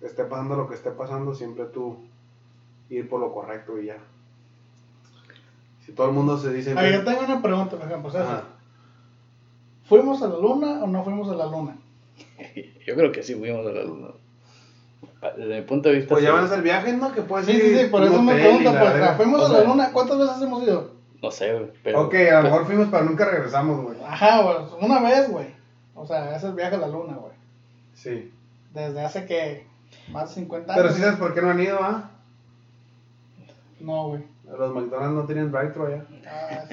esté 0.00 0.24
pasando 0.24 0.56
lo 0.56 0.68
que 0.68 0.74
esté 0.74 0.90
pasando, 0.90 1.34
siempre 1.34 1.64
tú 1.66 1.96
ir 2.90 3.08
por 3.08 3.20
lo 3.20 3.32
correcto 3.32 3.78
y 3.80 3.86
ya. 3.86 3.96
Si 5.84 5.92
todo 5.92 6.08
el 6.08 6.12
mundo 6.12 6.38
se 6.38 6.52
dice... 6.52 6.74
Ah, 6.76 6.88
yo 6.88 7.04
tengo 7.04 7.20
una 7.20 7.42
pregunta, 7.42 7.76
por 7.76 7.86
ejemplo, 7.86 8.10
César. 8.10 8.26
Ajá. 8.26 8.44
¿Fuimos 9.88 10.22
a 10.22 10.28
la 10.28 10.36
luna 10.38 10.80
o 10.82 10.86
no 10.86 11.02
fuimos 11.04 11.28
a 11.28 11.34
la 11.34 11.46
luna? 11.46 11.76
yo 12.86 12.94
creo 12.94 13.10
que 13.12 13.22
sí 13.22 13.34
fuimos 13.34 13.66
a 13.66 13.70
la 13.70 13.82
luna. 13.84 14.08
Desde 15.36 15.60
mi 15.60 15.62
punto 15.66 15.88
de 15.88 15.96
vista, 15.96 16.14
Pues 16.14 16.24
ya 16.24 16.32
van 16.32 16.44
a 16.44 16.48
ser 16.48 16.62
viajes, 16.62 16.96
¿no? 16.96 17.12
Que 17.12 17.22
puedes 17.22 17.46
Sí, 17.46 17.52
ir 17.52 17.62
sí, 17.62 17.78
sí, 17.78 17.86
por 17.90 18.02
eso 18.02 18.20
me 18.22 18.34
pregunto, 18.34 18.72
la 18.72 18.80
pues. 18.80 19.16
¿fuimos 19.16 19.40
O 19.40 19.46
a 19.46 19.48
la 19.48 19.58
sea- 19.60 19.68
luna? 19.68 19.92
¿Cuántas 19.92 20.18
veces 20.18 20.42
hemos 20.42 20.62
ido? 20.62 20.90
no 21.22 21.30
sé, 21.30 21.52
güey, 21.52 21.70
pero... 21.84 22.02
Ok, 22.02 22.14
a 22.14 22.38
lo 22.38 22.42
mejor 22.42 22.66
fuimos, 22.66 22.88
pero 22.90 23.04
nunca 23.04 23.24
regresamos, 23.24 23.80
güey. 23.84 23.96
Ajá, 24.04 24.42
güey, 24.42 24.56
una 24.80 25.00
vez, 25.00 25.30
güey. 25.30 25.46
O 25.94 26.04
sea, 26.04 26.26
ese 26.30 26.38
es 26.38 26.44
el 26.44 26.54
viaje 26.54 26.74
a 26.74 26.78
la 26.78 26.88
luna, 26.88 27.14
güey. 27.14 27.31
Sí. 27.94 28.32
Desde 28.74 29.00
hace 29.04 29.26
que 29.26 29.66
más 30.10 30.28
de 30.30 30.34
50 30.36 30.72
años. 30.72 30.82
Pero 30.84 30.94
sí 30.94 31.00
sabes 31.02 31.18
por 31.18 31.34
qué 31.34 31.42
no 31.42 31.50
han 31.50 31.60
ido, 31.60 31.78
¿ah? 31.82 32.10
No, 33.80 34.08
güey. 34.08 34.22
Los 34.46 34.74
McDonald's 34.74 35.14
no 35.14 35.24
tienen 35.26 35.50
drive-thru 35.50 35.86
allá. 35.86 36.04
Ah, 36.26 36.64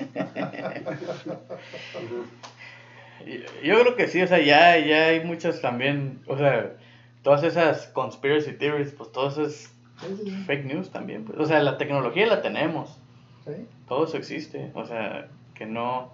Yo 3.64 3.80
creo 3.82 3.96
que 3.96 4.08
sí, 4.08 4.22
o 4.22 4.28
sea, 4.28 4.40
ya, 4.40 4.78
ya 4.80 5.08
hay 5.08 5.24
muchas 5.26 5.62
también, 5.62 6.22
o 6.28 6.38
sea, 6.38 6.78
todas 7.22 7.44
esas 7.44 7.88
conspiracy 7.88 8.54
theories, 8.54 8.94
pues 8.94 9.12
todo 9.12 9.28
eso 9.30 9.44
es 9.44 9.72
sí, 10.00 10.16
sí, 10.18 10.32
sí. 10.32 10.44
fake 10.46 10.66
news 10.66 10.90
también. 10.90 11.26
pues. 11.26 11.38
O 11.38 11.46
sea, 11.46 11.62
la 11.62 11.78
tecnología 11.78 12.28
la 12.28 12.42
tenemos, 12.42 12.98
Sí. 13.46 13.52
todo 13.88 14.06
eso 14.06 14.18
existe, 14.18 14.72
o 14.74 14.86
sea, 14.86 15.28
que 15.56 15.66
no... 15.66 16.12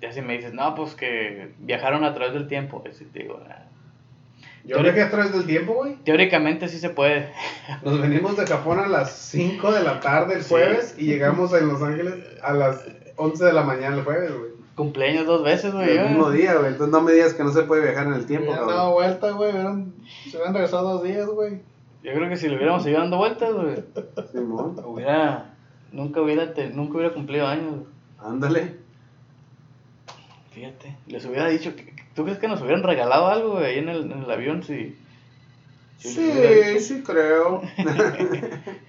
Ya 0.00 0.12
si 0.12 0.22
me 0.22 0.34
dices, 0.36 0.54
no, 0.54 0.74
pues 0.74 0.94
que 0.94 1.52
viajaron 1.58 2.04
a 2.04 2.14
través 2.14 2.32
del 2.34 2.48
tiempo, 2.48 2.82
te 2.82 3.18
digo, 3.18 3.40
Yo 4.64 4.78
creo 4.78 4.94
que 4.94 5.02
a 5.02 5.10
través 5.10 5.32
del 5.32 5.44
tiempo, 5.46 5.74
güey. 5.74 5.96
teóricamente 6.04 6.68
sí 6.68 6.78
se 6.78 6.90
puede. 6.90 7.30
Nos 7.84 8.00
venimos 8.00 8.36
de 8.36 8.46
Japón 8.46 8.78
a 8.78 8.86
las 8.88 9.12
5 9.12 9.72
de 9.72 9.82
la 9.82 10.00
tarde 10.00 10.34
el 10.34 10.42
Sí. 10.42 10.48
jueves 10.50 10.94
y 10.98 11.06
llegamos 11.06 11.52
en 11.54 11.68
Los 11.68 11.82
Ángeles 11.82 12.14
a 12.42 12.52
las 12.54 12.84
11 13.16 13.44
de 13.44 13.52
la 13.52 13.62
mañana 13.62 13.96
el 13.96 14.04
jueves, 14.04 14.30
güey. 14.36 14.50
Cumpleaños 14.74 15.26
dos 15.26 15.42
veces, 15.44 15.74
güey. 15.74 15.98
El 15.98 16.08
mismo 16.08 16.30
día, 16.30 16.54
güey. 16.54 16.68
Entonces 16.72 16.90
no 16.92 17.02
me 17.02 17.12
digas 17.12 17.34
que 17.34 17.44
no 17.44 17.52
se 17.52 17.62
puede 17.64 17.82
viajar 17.82 18.06
en 18.06 18.14
el 18.14 18.24
tiempo, 18.24 18.52
cabrón. 18.52 18.68
dado 18.68 18.92
vuelta, 18.94 19.30
güey. 19.32 19.52
Se 20.30 20.36
hubieran 20.36 20.54
regresado 20.54 20.92
dos 20.94 21.02
días, 21.02 21.26
güey. 21.26 21.60
Yo 22.02 22.12
creo 22.14 22.30
que 22.30 22.36
si 22.38 22.48
lo 22.48 22.56
hubiéramos 22.56 22.82
seguido 22.82 23.02
dando 23.02 23.18
vueltas, 23.18 23.52
güey, 23.52 23.74
Simón, 24.32 24.74
hubiera, 24.86 25.52
nunca 25.92 26.22
hubiera, 26.22 26.54
te- 26.54 26.70
nunca 26.70 26.94
hubiera 26.96 27.12
cumplido 27.12 27.46
años. 27.46 27.74
güey. 27.74 27.86
ándale. 28.32 28.76
Fíjate, 30.50 30.96
les 31.06 31.24
hubiera 31.26 31.48
dicho, 31.48 31.76
que- 31.76 31.94
¿tú 32.14 32.24
crees 32.24 32.38
que 32.38 32.48
nos 32.48 32.60
hubieran 32.60 32.82
regalado 32.82 33.28
algo 33.28 33.58
ahí 33.58 33.78
en 33.78 33.88
el, 33.88 34.10
en 34.10 34.22
el 34.24 34.30
avión 34.30 34.62
si... 34.62 34.96
Sí, 35.98 36.78
sí 36.80 37.02
creo. 37.02 37.62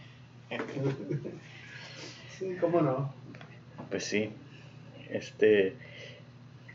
sí, 2.39 2.55
cómo 2.59 2.81
no. 2.81 3.13
Pues 3.89 4.05
sí, 4.05 4.29
este... 5.09 5.75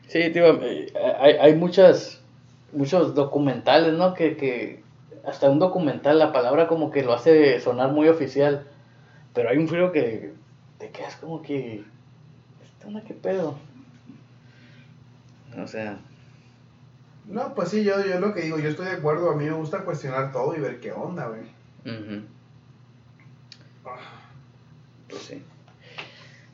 Sí, 0.08 0.30
tío, 0.30 0.62
eh, 0.62 0.92
hay, 1.18 1.32
hay 1.34 1.54
muchas, 1.54 2.20
muchos 2.72 3.14
documentales, 3.14 3.94
¿no? 3.94 4.14
Que, 4.14 4.36
que 4.36 4.82
hasta 5.24 5.50
un 5.50 5.58
documental, 5.58 6.18
la 6.20 6.32
palabra 6.32 6.68
como 6.68 6.92
que 6.92 7.02
lo 7.02 7.12
hace 7.12 7.58
sonar 7.60 7.90
muy 7.90 8.06
oficial, 8.08 8.66
pero 9.34 9.48
hay 9.48 9.56
un 9.58 9.66
frío 9.68 9.90
que 9.90 10.32
te 10.78 10.90
quedas 10.90 11.16
como 11.16 11.42
que... 11.42 11.82
¿Esta 12.62 12.86
onda 12.86 13.00
qué 13.02 13.14
pedo? 13.14 13.56
O 15.62 15.66
sea... 15.66 15.98
No, 17.28 17.54
pues 17.54 17.70
sí, 17.70 17.82
yo, 17.82 18.04
yo 18.04 18.20
lo 18.20 18.32
que 18.32 18.42
digo, 18.42 18.58
yo 18.58 18.68
estoy 18.68 18.86
de 18.86 18.92
acuerdo. 18.92 19.30
A 19.30 19.36
mí 19.36 19.44
me 19.44 19.52
gusta 19.52 19.80
cuestionar 19.80 20.30
todo 20.32 20.54
y 20.56 20.60
ver 20.60 20.78
qué 20.80 20.92
onda, 20.92 21.26
güey. 21.26 21.42
ujú. 21.84 22.22
Pues 25.08 25.22
sí. 25.22 25.42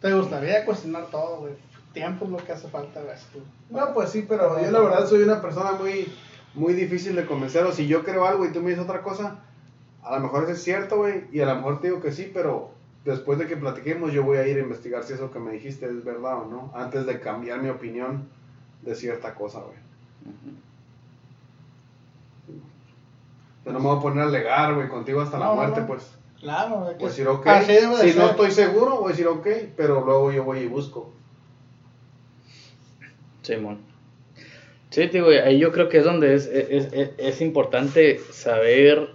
Te 0.01 0.13
gustaría 0.15 0.65
cuestionar 0.65 1.07
todo, 1.11 1.41
güey. 1.41 1.55
Tiempo 1.93 2.25
es 2.25 2.31
lo 2.31 2.39
que 2.39 2.53
hace 2.53 2.69
falta, 2.69 3.03
güey. 3.03 3.17
tú. 3.33 3.41
No, 3.71 3.93
pues 3.93 4.11
sí, 4.11 4.25
pero 4.27 4.63
yo 4.63 4.71
la 4.71 4.81
verdad 4.81 5.07
soy 5.07 5.23
una 5.23 5.43
persona 5.43 5.73
muy, 5.73 6.11
muy 6.55 6.73
difícil 6.73 7.15
de 7.17 7.27
convencer. 7.27 7.65
O 7.65 7.73
si 7.73 7.87
yo 7.87 8.03
creo 8.03 8.27
algo 8.27 8.47
y 8.47 8.53
tú 8.53 8.61
me 8.61 8.71
dices 8.71 8.85
otra 8.85 9.03
cosa, 9.03 9.41
a 10.03 10.17
lo 10.17 10.21
mejor 10.21 10.45
eso 10.45 10.53
es 10.53 10.63
cierto, 10.63 10.97
güey. 10.97 11.25
Y 11.33 11.41
a 11.41 11.47
lo 11.47 11.57
mejor 11.57 11.81
te 11.81 11.89
digo 11.89 12.01
que 12.01 12.13
sí, 12.13 12.31
pero 12.33 12.71
después 13.05 13.39
de 13.39 13.47
que 13.47 13.57
platiquemos, 13.57 14.13
yo 14.13 14.23
voy 14.23 14.39
a 14.39 14.47
ir 14.47 14.57
a 14.57 14.63
investigar 14.63 15.05
si 15.05 15.13
eso 15.13 15.31
que 15.31 15.39
me 15.39 15.53
dijiste 15.53 15.87
es 15.87 16.03
verdad 16.03 16.39
o 16.39 16.47
no. 16.47 16.73
Antes 16.75 17.05
de 17.05 17.21
cambiar 17.21 17.61
mi 17.61 17.69
opinión 17.69 18.27
de 18.83 18.95
cierta 18.95 19.35
cosa, 19.35 19.61
güey. 19.61 19.79
Yo 23.65 23.73
no 23.73 23.79
me 23.79 23.87
voy 23.87 23.99
a 23.99 24.03
poner 24.03 24.25
a 24.25 24.27
alegar, 24.27 24.75
güey, 24.75 24.89
contigo 24.89 25.21
hasta 25.21 25.39
la 25.39 25.53
muerte, 25.53 25.81
no. 25.83 25.87
pues. 25.87 26.11
Claro, 26.41 26.81
güey. 26.81 26.85
Voy 26.85 26.95
a 26.95 26.99
que- 26.99 27.05
decir 27.07 27.29
ok. 27.29 27.47
Así 27.47 27.73
debe 27.73 27.97
de 27.97 28.13
Si 28.13 28.19
no 28.19 28.27
estoy 28.31 28.51
seguro, 28.51 28.97
voy 28.97 29.07
a 29.07 29.09
decir 29.11 29.29
ok, 29.29 29.47
pero 29.77 30.05
luego 30.05 30.33
yo 30.33 30.43
voy 30.45 30.59
y 30.61 30.67
busco. 30.67 31.13
Simón. 33.43 33.79
Sí, 34.91 35.07
digo, 35.07 35.29
ahí 35.29 35.59
yo 35.59 35.73
creo 35.73 35.89
que 35.89 35.99
es 35.99 36.05
donde 36.05 36.35
es, 36.35 36.47
es, 36.47 36.93
es, 36.93 37.11
es 37.17 37.41
importante 37.41 38.19
saber, 38.31 39.11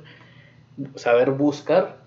saber 0.95 1.31
buscar 1.31 1.97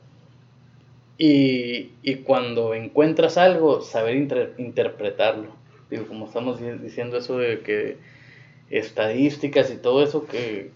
y, 1.16 1.92
y 2.03 2.16
cuando 2.25 2.75
encuentras 2.75 3.37
algo, 3.38 3.81
saber 3.83 4.16
inter- 4.16 4.55
interpretarlo. 4.59 5.60
Digo, 5.90 6.07
como 6.07 6.26
estamos 6.26 6.61
di- 6.61 6.79
diciendo 6.79 7.16
eso 7.16 7.37
de 7.38 7.61
que 7.61 7.96
estadísticas 8.70 9.70
y 9.70 9.76
todo 9.76 10.03
eso, 10.03 10.26
que, 10.26 10.70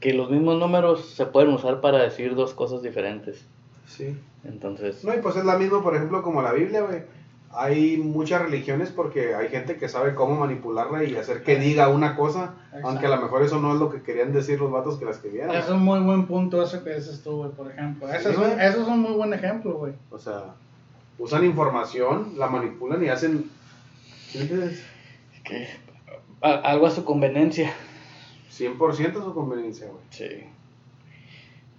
que 0.00 0.12
los 0.14 0.30
mismos 0.30 0.58
números 0.58 1.10
se 1.10 1.26
pueden 1.26 1.50
usar 1.52 1.80
para 1.80 1.98
decir 2.02 2.34
dos 2.34 2.54
cosas 2.54 2.82
diferentes. 2.82 3.44
Sí. 3.86 4.16
Entonces, 4.44 5.04
No, 5.04 5.14
y 5.14 5.18
pues 5.18 5.36
es 5.36 5.44
la 5.44 5.58
misma, 5.58 5.82
por 5.82 5.94
ejemplo, 5.94 6.22
como 6.22 6.42
la 6.42 6.52
Biblia, 6.52 6.82
güey. 6.82 7.02
Hay 7.52 7.96
muchas 7.96 8.42
religiones 8.42 8.90
porque 8.90 9.34
hay 9.34 9.48
gente 9.48 9.76
que 9.76 9.88
sabe 9.88 10.14
cómo 10.14 10.36
manipularla 10.36 11.02
y 11.02 11.16
hacer 11.16 11.42
que 11.42 11.56
diga 11.58 11.88
una 11.88 12.14
cosa, 12.14 12.54
Exacto. 12.66 12.88
aunque 12.88 13.06
a 13.06 13.10
lo 13.10 13.16
mejor 13.20 13.42
eso 13.42 13.58
no 13.60 13.74
es 13.74 13.80
lo 13.80 13.90
que 13.90 14.02
querían 14.02 14.32
decir 14.32 14.60
los 14.60 14.70
vatos 14.70 14.98
que 14.98 15.04
la 15.04 15.10
escribieron. 15.10 15.54
Es 15.56 15.68
un 15.68 15.80
muy 15.82 15.98
buen 15.98 16.26
punto 16.26 16.62
eso 16.62 16.84
que 16.84 16.94
dices 16.94 17.22
tú, 17.24 17.38
güey, 17.38 17.50
por 17.50 17.68
ejemplo. 17.68 18.06
Sí, 18.08 18.14
es 18.28 18.36
un, 18.38 18.44
ese 18.44 18.80
es 18.82 18.86
un 18.86 19.00
muy 19.00 19.12
buen 19.14 19.34
ejemplo, 19.34 19.74
güey. 19.74 19.92
O 20.12 20.18
sea, 20.18 20.54
usan 21.18 21.44
información, 21.44 22.34
la 22.36 22.46
manipulan 22.46 23.04
y 23.04 23.08
hacen... 23.08 23.50
¿sí 24.30 24.38
me 24.38 24.42
entiendes? 24.42 24.84
que, 25.44 25.66
a- 26.42 26.54
algo 26.70 26.86
a 26.86 26.90
su 26.90 27.04
conveniencia. 27.04 27.72
100% 28.50 29.24
su 29.24 29.34
conveniencia, 29.34 29.86
güey. 29.86 30.02
Sí. 30.10 30.44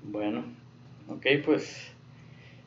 Bueno, 0.03 0.43
ok, 1.09 1.25
pues, 1.45 1.91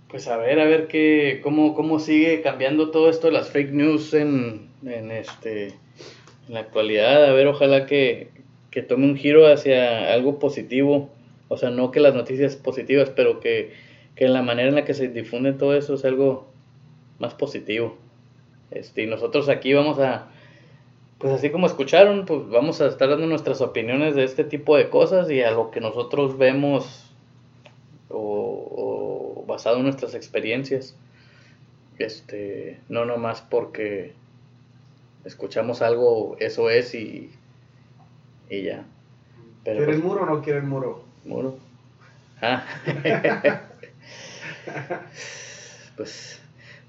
pues 0.08 0.28
a 0.28 0.36
ver, 0.36 0.60
a 0.60 0.64
ver 0.64 0.86
qué, 0.86 1.40
cómo, 1.42 1.74
cómo 1.74 1.98
sigue 1.98 2.40
cambiando 2.42 2.90
todo 2.90 3.10
esto 3.10 3.26
de 3.26 3.32
las 3.32 3.50
fake 3.50 3.72
news 3.72 4.14
en, 4.14 4.68
en 4.86 5.10
este, 5.10 5.66
en 5.68 6.54
la 6.54 6.60
actualidad. 6.60 7.24
A 7.24 7.32
ver, 7.32 7.46
ojalá 7.48 7.86
que, 7.86 8.28
que 8.70 8.82
tome 8.82 9.06
un 9.06 9.16
giro 9.16 9.46
hacia 9.52 10.12
algo 10.12 10.38
positivo. 10.38 11.10
O 11.48 11.56
sea, 11.56 11.70
no 11.70 11.90
que 11.90 12.00
las 12.00 12.14
noticias 12.14 12.56
positivas, 12.56 13.10
pero 13.10 13.40
que, 13.40 13.72
que 14.14 14.28
la 14.28 14.42
manera 14.42 14.68
en 14.68 14.74
la 14.76 14.84
que 14.84 14.94
se 14.94 15.08
difunde 15.08 15.52
todo 15.52 15.76
eso 15.76 15.94
es 15.94 16.04
algo 16.04 16.46
más 17.18 17.34
positivo. 17.34 17.96
Este, 18.74 19.02
y 19.02 19.06
nosotros 19.06 19.48
aquí 19.48 19.72
vamos 19.72 19.98
a, 20.00 20.26
pues 21.18 21.32
así 21.32 21.50
como 21.50 21.66
escucharon, 21.66 22.26
pues 22.26 22.48
vamos 22.48 22.80
a 22.80 22.86
estar 22.86 23.08
dando 23.08 23.26
nuestras 23.26 23.60
opiniones 23.60 24.14
de 24.16 24.24
este 24.24 24.44
tipo 24.44 24.76
de 24.76 24.90
cosas 24.90 25.30
y 25.30 25.42
a 25.42 25.52
lo 25.52 25.70
que 25.70 25.80
nosotros 25.80 26.36
vemos 26.36 27.10
o, 28.10 29.44
basado 29.46 29.78
en 29.78 29.84
nuestras 29.84 30.14
experiencias. 30.14 30.96
Este, 31.98 32.80
no 32.88 33.04
nomás 33.04 33.40
porque 33.42 34.12
escuchamos 35.24 35.80
algo, 35.80 36.36
eso 36.40 36.68
es 36.68 36.94
y, 36.94 37.30
y 38.50 38.62
ya. 38.62 38.84
Pero 39.62 39.78
¿Quieren 39.78 40.00
pues, 40.00 40.04
muro 40.04 40.24
o 40.24 40.26
no 40.26 40.42
quieren 40.42 40.68
muro? 40.68 41.04
Muro. 41.24 41.56
Ah. 42.42 42.64
pues 45.96 46.43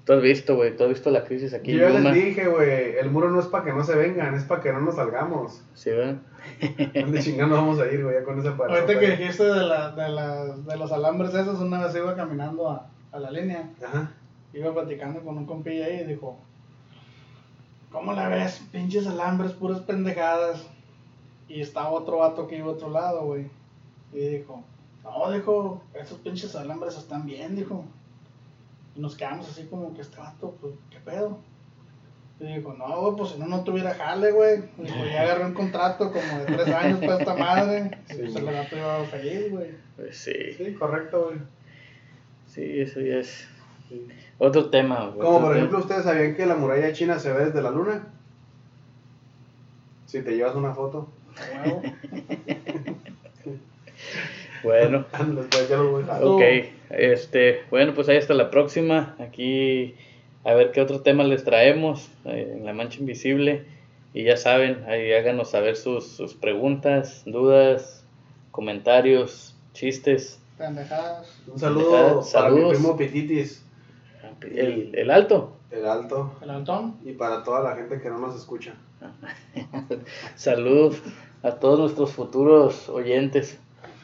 Tú 0.06 0.12
has 0.12 0.22
visto, 0.22 0.54
güey, 0.54 0.76
tú 0.76 0.84
has 0.84 0.90
visto 0.90 1.10
la 1.10 1.24
crisis 1.24 1.52
aquí. 1.52 1.72
Yo 1.72 1.80
ya 1.80 1.98
les 1.98 2.14
dije, 2.14 2.46
güey, 2.46 2.96
el 2.96 3.10
muro 3.10 3.28
no 3.28 3.40
es 3.40 3.46
para 3.46 3.64
que 3.64 3.72
no 3.72 3.82
se 3.82 3.96
vengan, 3.96 4.36
es 4.36 4.44
para 4.44 4.62
que 4.62 4.72
no 4.72 4.80
nos 4.80 4.94
salgamos. 4.94 5.64
Sí, 5.74 5.90
güey. 5.90 6.16
¿Dónde 6.94 7.20
chingando 7.20 7.56
vamos 7.56 7.80
a 7.80 7.90
ir, 7.90 8.04
güey, 8.04 8.14
ya 8.14 8.22
con 8.22 8.38
ese 8.38 8.52
parazo? 8.52 8.80
Ahorita 8.80 9.00
que 9.00 9.16
dijiste 9.16 9.42
de, 9.42 9.66
la, 9.66 9.90
de, 9.90 10.08
la, 10.08 10.44
de 10.44 10.76
los 10.76 10.92
alambres 10.92 11.34
esos, 11.34 11.58
una 11.58 11.84
vez 11.84 11.96
iba 11.96 12.14
caminando 12.14 12.70
a, 12.70 12.88
a 13.10 13.18
la 13.18 13.32
línea. 13.32 13.68
Ajá. 13.84 14.12
Iba 14.52 14.72
platicando 14.72 15.22
con 15.22 15.38
un 15.38 15.44
compilla 15.44 15.86
ahí 15.86 16.02
y 16.02 16.06
dijo, 16.06 16.38
¿cómo 17.90 18.12
la 18.12 18.28
ves? 18.28 18.62
Pinches 18.70 19.08
alambres, 19.08 19.54
puras 19.54 19.80
pendejadas. 19.80 20.64
Y 21.48 21.62
estaba 21.62 21.90
otro 21.90 22.18
vato 22.18 22.46
que 22.46 22.58
iba 22.58 22.68
a 22.68 22.74
otro 22.74 22.90
lado, 22.90 23.24
güey. 23.24 23.50
Y 24.12 24.20
dijo, 24.20 24.62
no, 25.02 25.32
dijo, 25.32 25.82
esos 26.00 26.18
pinches 26.18 26.54
alambres 26.54 26.96
están 26.96 27.26
bien, 27.26 27.56
dijo. 27.56 27.84
Y 28.96 29.00
nos 29.00 29.16
quedamos 29.16 29.48
así 29.48 29.66
como 29.66 29.94
que 29.94 30.00
este 30.00 30.16
vato, 30.16 30.56
pues, 30.60 30.74
¿qué 30.90 30.98
pedo? 31.00 31.38
Y 32.40 32.46
dijo, 32.46 32.74
no, 32.74 33.00
güey, 33.00 33.16
pues 33.16 33.30
si 33.30 33.38
no, 33.38 33.46
no 33.46 33.64
tuviera 33.64 33.94
jale, 33.94 34.30
güey. 34.30 34.62
Dijo, 34.78 35.04
ya 35.04 35.22
agarré 35.22 35.46
un 35.46 35.54
contrato 35.54 36.12
como 36.12 36.38
de 36.38 36.44
tres 36.44 36.68
años 36.68 37.00
para 37.00 37.18
esta 37.18 37.34
madre. 37.34 37.98
Sí. 38.06 38.16
Y 38.16 38.20
pues 38.20 38.36
el 38.36 38.46
gato 38.46 38.76
iba 38.76 39.04
feliz, 39.04 39.50
güey. 39.50 39.70
Pues 39.96 40.16
sí. 40.16 40.52
Sí, 40.56 40.74
correcto, 40.74 41.26
güey. 41.26 41.38
Sí, 42.46 42.80
eso 42.80 43.00
ya 43.00 43.16
es 43.16 43.48
otro 44.38 44.70
tema, 44.70 45.08
güey. 45.08 45.26
Como 45.26 45.40
por 45.40 45.56
ejemplo, 45.56 45.78
¿ustedes 45.78 46.04
sabían 46.04 46.34
que 46.34 46.46
la 46.46 46.56
muralla 46.56 46.92
china 46.92 47.18
se 47.18 47.32
ve 47.32 47.46
desde 47.46 47.62
la 47.62 47.70
luna? 47.70 48.08
Si 50.06 50.22
te 50.22 50.36
llevas 50.36 50.54
una 50.54 50.74
foto. 50.74 51.08
bueno. 54.62 55.06
ok. 56.22 56.42
Este, 56.90 57.62
bueno, 57.70 57.94
pues 57.94 58.08
ahí 58.08 58.16
hasta 58.16 58.34
la 58.34 58.50
próxima. 58.50 59.16
Aquí 59.18 59.94
a 60.44 60.54
ver 60.54 60.70
qué 60.70 60.80
otro 60.80 61.00
tema 61.00 61.24
les 61.24 61.44
traemos 61.44 62.08
eh, 62.24 62.54
en 62.56 62.64
La 62.64 62.72
Mancha 62.72 63.00
Invisible. 63.00 63.66
Y 64.14 64.24
ya 64.24 64.36
saben, 64.36 64.84
ahí 64.88 65.12
háganos 65.12 65.50
saber 65.50 65.76
sus, 65.76 66.06
sus 66.06 66.34
preguntas, 66.34 67.22
dudas, 67.26 68.04
comentarios, 68.50 69.54
chistes. 69.72 70.40
Pendejadas. 70.56 71.38
Un 71.46 71.58
saludo 71.58 72.24
para 72.32 72.50
mi 72.50 72.70
primo 72.70 72.96
Pititis. 72.96 73.64
El, 74.40 74.94
el 74.94 75.10
alto. 75.10 75.56
El 75.70 75.86
alto. 75.86 76.32
El 76.40 76.50
altón. 76.50 76.96
Y 77.04 77.12
para 77.12 77.42
toda 77.42 77.60
la 77.60 77.76
gente 77.76 78.00
que 78.00 78.08
no 78.08 78.18
nos 78.18 78.36
escucha. 78.36 78.74
Saludos 80.36 81.02
a 81.42 81.52
todos 81.52 81.78
nuestros 81.78 82.12
futuros 82.12 82.88
oyentes. 82.88 83.58